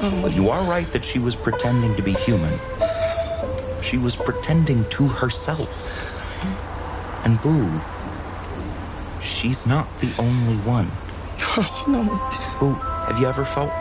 Oh. 0.00 0.22
But 0.22 0.32
you 0.32 0.48
are 0.48 0.62
right 0.62 0.86
that 0.92 1.04
she 1.04 1.18
was 1.18 1.34
pretending 1.34 1.96
to 1.96 2.02
be 2.02 2.12
human. 2.12 2.56
She 3.88 3.96
was 3.96 4.16
pretending 4.16 4.84
to 4.90 5.08
herself. 5.08 5.94
And 7.24 7.40
Boo, 7.40 7.80
she's 9.22 9.66
not 9.66 9.86
the 10.00 10.12
only 10.18 10.56
one. 10.58 10.90
no. 11.86 12.04
Boo, 12.60 12.74
have 13.08 13.18
you 13.18 13.26
ever 13.26 13.46
felt 13.46 13.72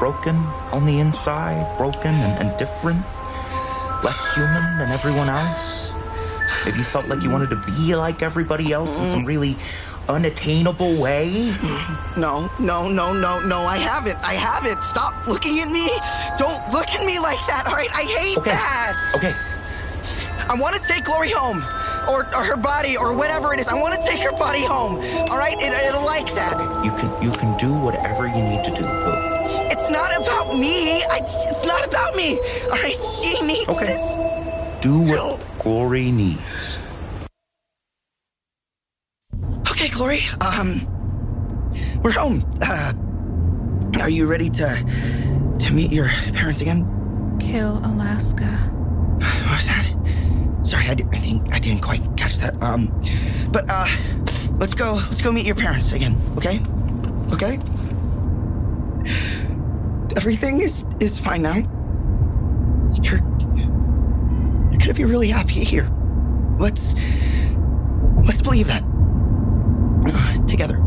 broken 0.00 0.34
on 0.72 0.84
the 0.84 0.98
inside? 0.98 1.78
Broken 1.78 2.10
and, 2.12 2.48
and 2.48 2.58
different? 2.58 3.06
Less 4.02 4.34
human 4.34 4.78
than 4.78 4.90
everyone 4.90 5.28
else? 5.28 5.92
Maybe 6.64 6.78
you 6.78 6.84
felt 6.84 7.06
like 7.06 7.22
you 7.22 7.30
wanted 7.30 7.50
to 7.50 7.62
be 7.64 7.94
like 7.94 8.20
everybody 8.20 8.72
else 8.72 8.98
in 8.98 9.06
some 9.06 9.24
really 9.24 9.56
unattainable 10.08 11.00
way? 11.00 11.54
No, 12.16 12.50
no, 12.58 12.88
no, 12.88 13.12
no, 13.12 13.38
no, 13.38 13.58
I 13.60 13.78
haven't. 13.78 14.18
I 14.26 14.34
haven't. 14.34 14.82
Stop 14.82 15.28
looking 15.28 15.60
at 15.60 15.70
me. 15.70 15.88
Don't 16.36 16.68
look 16.72 16.88
at 16.88 17.06
me 17.06 17.20
like 17.20 17.38
that, 17.46 17.66
all 17.68 17.74
right? 17.74 17.94
I 17.94 18.02
hate 18.02 18.36
Okay. 18.38 18.50
that. 18.50 19.12
Okay. 19.14 19.34
I 20.52 20.54
want 20.54 20.76
to 20.76 20.86
take 20.86 21.04
Glory 21.04 21.30
home. 21.30 21.64
Or, 22.10 22.26
or 22.36 22.44
her 22.44 22.56
body, 22.58 22.96
or 22.96 23.14
whatever 23.16 23.54
it 23.54 23.60
is. 23.60 23.68
I 23.68 23.74
want 23.74 23.94
to 23.98 24.06
take 24.06 24.20
her 24.22 24.32
body 24.32 24.62
home. 24.66 24.96
All 25.30 25.38
right? 25.38 25.56
It, 25.58 25.72
it'll 25.72 26.04
like 26.04 26.26
that. 26.34 26.58
You 26.84 26.90
can 26.90 27.22
you 27.22 27.30
can 27.30 27.56
do 27.56 27.72
whatever 27.72 28.26
you 28.26 28.42
need 28.42 28.62
to 28.64 28.70
do, 28.70 28.82
Boo. 28.82 29.14
It's 29.70 29.88
not 29.88 30.14
about 30.20 30.58
me. 30.58 31.04
I, 31.04 31.20
it's 31.22 31.64
not 31.64 31.86
about 31.86 32.14
me. 32.16 32.38
All 32.64 32.70
right? 32.70 32.96
She 33.22 33.40
needs 33.40 33.68
Okay. 33.70 33.86
this. 33.86 34.82
Do 34.82 34.98
what 34.98 35.40
Glory 35.60 36.10
needs. 36.10 36.76
Okay, 39.70 39.88
Glory. 39.88 40.20
Um, 40.40 40.86
we're 42.02 42.10
home. 42.12 42.44
Uh, 42.60 42.92
are 44.00 44.10
you 44.10 44.26
ready 44.26 44.50
to 44.50 45.56
to 45.60 45.72
meet 45.72 45.92
your 45.92 46.08
parents 46.34 46.60
again? 46.60 46.84
Kill 47.40 47.78
Alaska. 47.78 48.50
What 49.22 49.58
was 49.58 49.66
that? 49.68 49.86
Sorry, 50.64 50.86
I, 50.88 50.94
di- 50.94 51.04
I 51.12 51.18
didn't. 51.20 51.52
I 51.52 51.58
didn't 51.58 51.82
quite 51.82 52.02
catch 52.16 52.36
that. 52.38 52.60
Um, 52.62 52.86
but 53.50 53.64
uh, 53.68 53.86
let's 54.58 54.74
go. 54.74 54.94
Let's 54.94 55.20
go 55.20 55.32
meet 55.32 55.44
your 55.46 55.56
parents 55.56 55.92
again. 55.92 56.16
Okay? 56.36 56.60
Okay? 57.32 57.58
Everything 60.16 60.60
is 60.60 60.84
is 61.00 61.18
fine 61.18 61.42
now. 61.42 61.54
You're 63.02 63.20
you're 64.70 64.78
gonna 64.78 64.94
be 64.94 65.04
really 65.04 65.28
happy 65.28 65.64
here. 65.64 65.90
Let's 66.58 66.94
let's 68.24 68.42
believe 68.42 68.68
that 68.68 68.82
Uh, 70.06 70.46
together. 70.46 70.78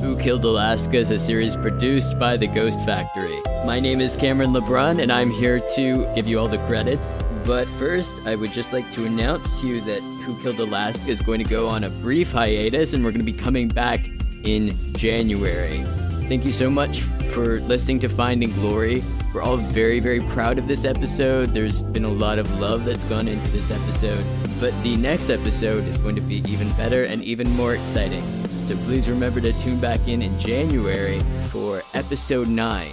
Who 0.00 0.18
Killed 0.18 0.44
Alaska 0.44 0.96
is 0.96 1.10
a 1.10 1.18
series 1.18 1.56
produced 1.56 2.18
by 2.18 2.36
The 2.36 2.46
Ghost 2.46 2.80
Factory. 2.80 3.40
My 3.64 3.80
name 3.80 4.00
is 4.00 4.16
Cameron 4.16 4.52
LeBrun, 4.52 5.00
and 5.00 5.10
I'm 5.10 5.30
here 5.30 5.60
to 5.76 6.12
give 6.14 6.26
you 6.26 6.38
all 6.38 6.48
the 6.48 6.58
credits. 6.66 7.14
But 7.44 7.68
first, 7.78 8.14
I 8.26 8.34
would 8.34 8.52
just 8.52 8.72
like 8.72 8.90
to 8.92 9.06
announce 9.06 9.60
to 9.60 9.68
you 9.68 9.80
that 9.82 10.00
Who 10.00 10.40
Killed 10.42 10.60
Alaska 10.60 11.08
is 11.08 11.20
going 11.20 11.42
to 11.42 11.48
go 11.48 11.68
on 11.68 11.84
a 11.84 11.90
brief 11.90 12.32
hiatus, 12.32 12.92
and 12.92 13.04
we're 13.04 13.12
going 13.12 13.24
to 13.24 13.32
be 13.32 13.38
coming 13.38 13.68
back 13.68 14.00
in 14.42 14.76
January. 14.94 15.84
Thank 16.28 16.44
you 16.44 16.52
so 16.52 16.68
much 16.68 17.02
for 17.32 17.60
listening 17.60 17.98
to 18.00 18.08
Finding 18.08 18.52
Glory. 18.52 19.02
We're 19.32 19.42
all 19.42 19.56
very, 19.56 20.00
very 20.00 20.20
proud 20.20 20.58
of 20.58 20.68
this 20.68 20.84
episode. 20.84 21.54
There's 21.54 21.82
been 21.82 22.04
a 22.04 22.10
lot 22.10 22.38
of 22.38 22.50
love 22.60 22.84
that's 22.84 23.04
gone 23.04 23.28
into 23.28 23.48
this 23.52 23.70
episode, 23.70 24.24
but 24.60 24.72
the 24.82 24.96
next 24.96 25.30
episode 25.30 25.84
is 25.84 25.96
going 25.98 26.14
to 26.16 26.20
be 26.20 26.36
even 26.50 26.70
better 26.72 27.04
and 27.04 27.22
even 27.22 27.48
more 27.50 27.74
exciting. 27.74 28.22
So 28.64 28.74
please 28.78 29.10
remember 29.10 29.42
to 29.42 29.52
tune 29.52 29.78
back 29.78 30.08
in 30.08 30.22
in 30.22 30.38
January 30.38 31.20
for 31.50 31.82
episode 31.92 32.48
9, 32.48 32.88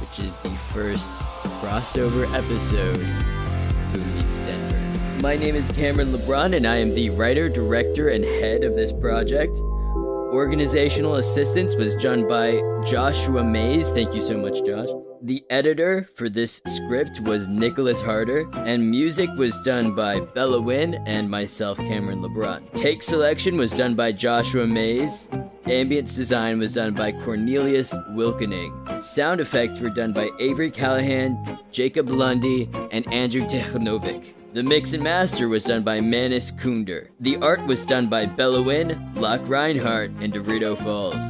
which 0.00 0.18
is 0.18 0.34
the 0.38 0.50
first 0.72 1.12
crossover 1.60 2.24
episode 2.34 2.96
Who 2.96 4.00
Meets 4.16 4.38
Denver. 4.38 5.22
My 5.22 5.36
name 5.36 5.54
is 5.54 5.70
Cameron 5.70 6.12
LeBrun, 6.12 6.56
and 6.56 6.66
I 6.66 6.78
am 6.78 6.92
the 6.92 7.10
writer, 7.10 7.48
director, 7.48 8.08
and 8.08 8.24
head 8.24 8.64
of 8.64 8.74
this 8.74 8.92
project. 8.92 9.56
Organizational 9.56 11.14
assistance 11.14 11.76
was 11.76 11.94
done 11.94 12.26
by 12.26 12.60
Joshua 12.84 13.44
Mays. 13.44 13.92
Thank 13.92 14.16
you 14.16 14.20
so 14.20 14.36
much, 14.36 14.64
Josh. 14.64 14.88
The 15.24 15.42
editor 15.48 16.06
for 16.16 16.28
this 16.28 16.60
script 16.66 17.20
was 17.20 17.48
Nicholas 17.48 18.02
Harder, 18.02 18.46
and 18.56 18.90
music 18.90 19.30
was 19.38 19.58
done 19.62 19.94
by 19.94 20.20
Bella 20.20 20.60
Wynn 20.60 20.96
and 21.06 21.30
myself, 21.30 21.78
Cameron 21.78 22.20
LeBrun. 22.20 22.70
Take 22.74 23.02
selection 23.02 23.56
was 23.56 23.72
done 23.72 23.94
by 23.94 24.12
Joshua 24.12 24.66
Mays. 24.66 25.30
Ambience 25.64 26.14
design 26.14 26.58
was 26.58 26.74
done 26.74 26.92
by 26.92 27.10
Cornelius 27.10 27.94
Wilkening. 28.10 29.02
Sound 29.02 29.40
effects 29.40 29.80
were 29.80 29.88
done 29.88 30.12
by 30.12 30.28
Avery 30.40 30.70
Callahan, 30.70 31.58
Jacob 31.72 32.10
Lundy, 32.10 32.68
and 32.90 33.10
Andrew 33.10 33.46
Technovic. 33.46 34.34
The 34.52 34.62
mix 34.62 34.92
and 34.92 35.02
master 35.02 35.48
was 35.48 35.64
done 35.64 35.84
by 35.84 36.02
Manis 36.02 36.50
Kunder. 36.50 37.08
The 37.20 37.38
art 37.38 37.64
was 37.64 37.86
done 37.86 38.08
by 38.08 38.26
Bella 38.26 38.60
Wynn, 38.60 39.10
Locke 39.14 39.48
Reinhardt, 39.48 40.10
and 40.20 40.34
Dorito 40.34 40.76
Falls. 40.76 41.24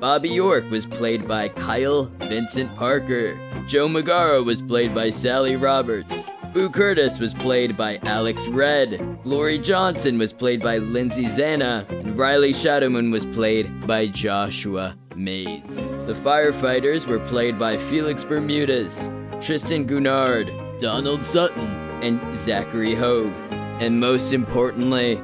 Bobby 0.00 0.30
York 0.30 0.70
was 0.70 0.86
played 0.86 1.28
by 1.28 1.50
Kyle 1.50 2.04
Vincent 2.20 2.74
Parker. 2.74 3.38
Joe 3.66 3.86
Magaro 3.86 4.42
was 4.42 4.62
played 4.62 4.94
by 4.94 5.10
Sally 5.10 5.56
Roberts. 5.56 6.30
Boo 6.54 6.70
Curtis 6.70 7.18
was 7.18 7.34
played 7.34 7.76
by 7.76 7.98
Alex 8.04 8.48
Red. 8.48 9.18
Glory 9.22 9.58
Johnson 9.58 10.16
was 10.16 10.32
played 10.32 10.62
by 10.62 10.78
Lindsay 10.78 11.26
Zana. 11.26 11.86
And 11.90 12.16
Riley 12.16 12.52
Shadowman 12.52 13.12
was 13.12 13.26
played 13.26 13.86
by 13.86 14.06
Joshua 14.06 14.96
Mays. 15.14 15.76
The 15.76 16.18
firefighters 16.24 17.06
were 17.06 17.20
played 17.20 17.58
by 17.58 17.76
Felix 17.76 18.24
Bermudez, 18.24 19.06
Tristan 19.38 19.84
Gounard, 19.84 20.50
Donald 20.78 21.22
Sutton, 21.22 21.68
and 22.02 22.34
Zachary 22.34 22.94
Hogue. 22.94 23.36
And 23.82 24.00
most 24.00 24.32
importantly, 24.32 25.20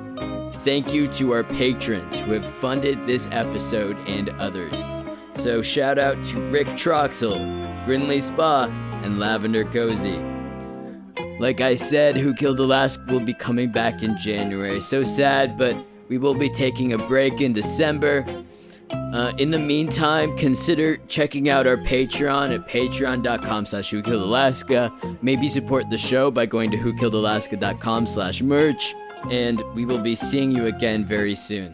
thank 0.67 0.93
you 0.93 1.07
to 1.07 1.33
our 1.33 1.45
patrons 1.45 2.19
who 2.19 2.33
have 2.33 2.45
funded 2.45 3.07
this 3.07 3.29
episode 3.31 3.97
and 4.09 4.31
others. 4.31 4.85
So 5.31 5.63
shout 5.63 5.97
out 5.97 6.25
to 6.25 6.41
Rick 6.51 6.67
Troxel, 6.71 7.39
Grinley 7.87 8.21
Spa, 8.21 8.65
and 9.05 9.21
Lavender 9.21 9.65
Cozy. 9.65 10.21
Like 11.39 11.61
I 11.61 11.77
said, 11.77 12.17
Who 12.17 12.35
Killed 12.35 12.59
Alaska 12.59 13.05
will 13.07 13.21
be 13.21 13.33
coming 13.33 13.71
back 13.71 14.03
in 14.03 14.19
January. 14.19 14.81
So 14.81 15.05
sad, 15.05 15.57
but 15.57 15.77
we 16.09 16.19
will 16.19 16.35
be 16.35 16.51
taking 16.51 16.95
a 16.95 16.99
break 16.99 17.41
in 17.41 17.53
December. 17.53 18.25
Uh, 18.91 19.33
in 19.39 19.53
the 19.53 19.61
meantime, 19.61 20.37
consider 20.37 20.97
checking 21.07 21.49
out 21.49 21.69
our 21.69 21.77
Patreon 21.77 22.53
at 22.53 22.69
patreon.com 22.69 23.67
slash 23.67 23.93
whokilledalaska. 23.93 25.23
Maybe 25.23 25.47
support 25.47 25.89
the 25.91 25.97
show 25.97 26.33
by 26.33 26.47
going 26.47 26.73
to 26.73 26.77
whokilledalaska.com 26.77 28.07
slash 28.07 28.43
merch. 28.43 28.97
And 29.31 29.63
we 29.75 29.85
will 29.85 29.99
be 29.99 30.15
seeing 30.15 30.51
you 30.51 30.67
again 30.67 31.05
very 31.05 31.35
soon. 31.35 31.73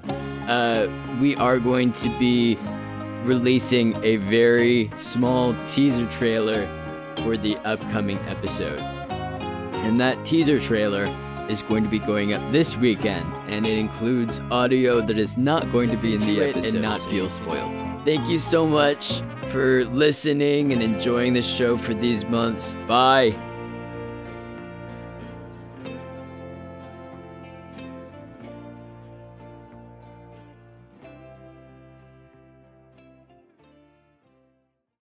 Uh, 0.48 0.88
we 1.20 1.36
are 1.36 1.58
going 1.58 1.92
to 1.92 2.08
be 2.18 2.56
releasing 3.22 4.02
a 4.02 4.16
very 4.16 4.90
small 4.96 5.54
teaser 5.66 6.06
trailer 6.06 6.66
for 7.22 7.36
the 7.36 7.56
upcoming 7.58 8.18
episode. 8.20 8.80
And 8.80 10.00
that 10.00 10.24
teaser 10.24 10.58
trailer 10.58 11.06
is 11.48 11.62
going 11.62 11.82
to 11.84 11.88
be 11.90 11.98
going 11.98 12.32
up 12.32 12.52
this 12.52 12.76
weekend, 12.76 13.26
and 13.48 13.66
it 13.66 13.76
includes 13.76 14.40
audio 14.50 15.00
that 15.00 15.18
is 15.18 15.36
not 15.36 15.70
going 15.72 15.90
to 15.90 15.96
be 15.96 16.14
in 16.14 16.20
the 16.20 16.42
episode 16.42 16.74
and 16.74 16.82
not 16.82 17.00
feel 17.00 17.28
spoiled. 17.28 18.04
Thank 18.04 18.28
you 18.28 18.38
so 18.38 18.66
much 18.66 19.22
for 19.50 19.84
listening 19.86 20.72
and 20.72 20.82
enjoying 20.82 21.34
the 21.34 21.42
show 21.42 21.76
for 21.76 21.94
these 21.94 22.24
months. 22.24 22.74
Bye. 22.86 23.36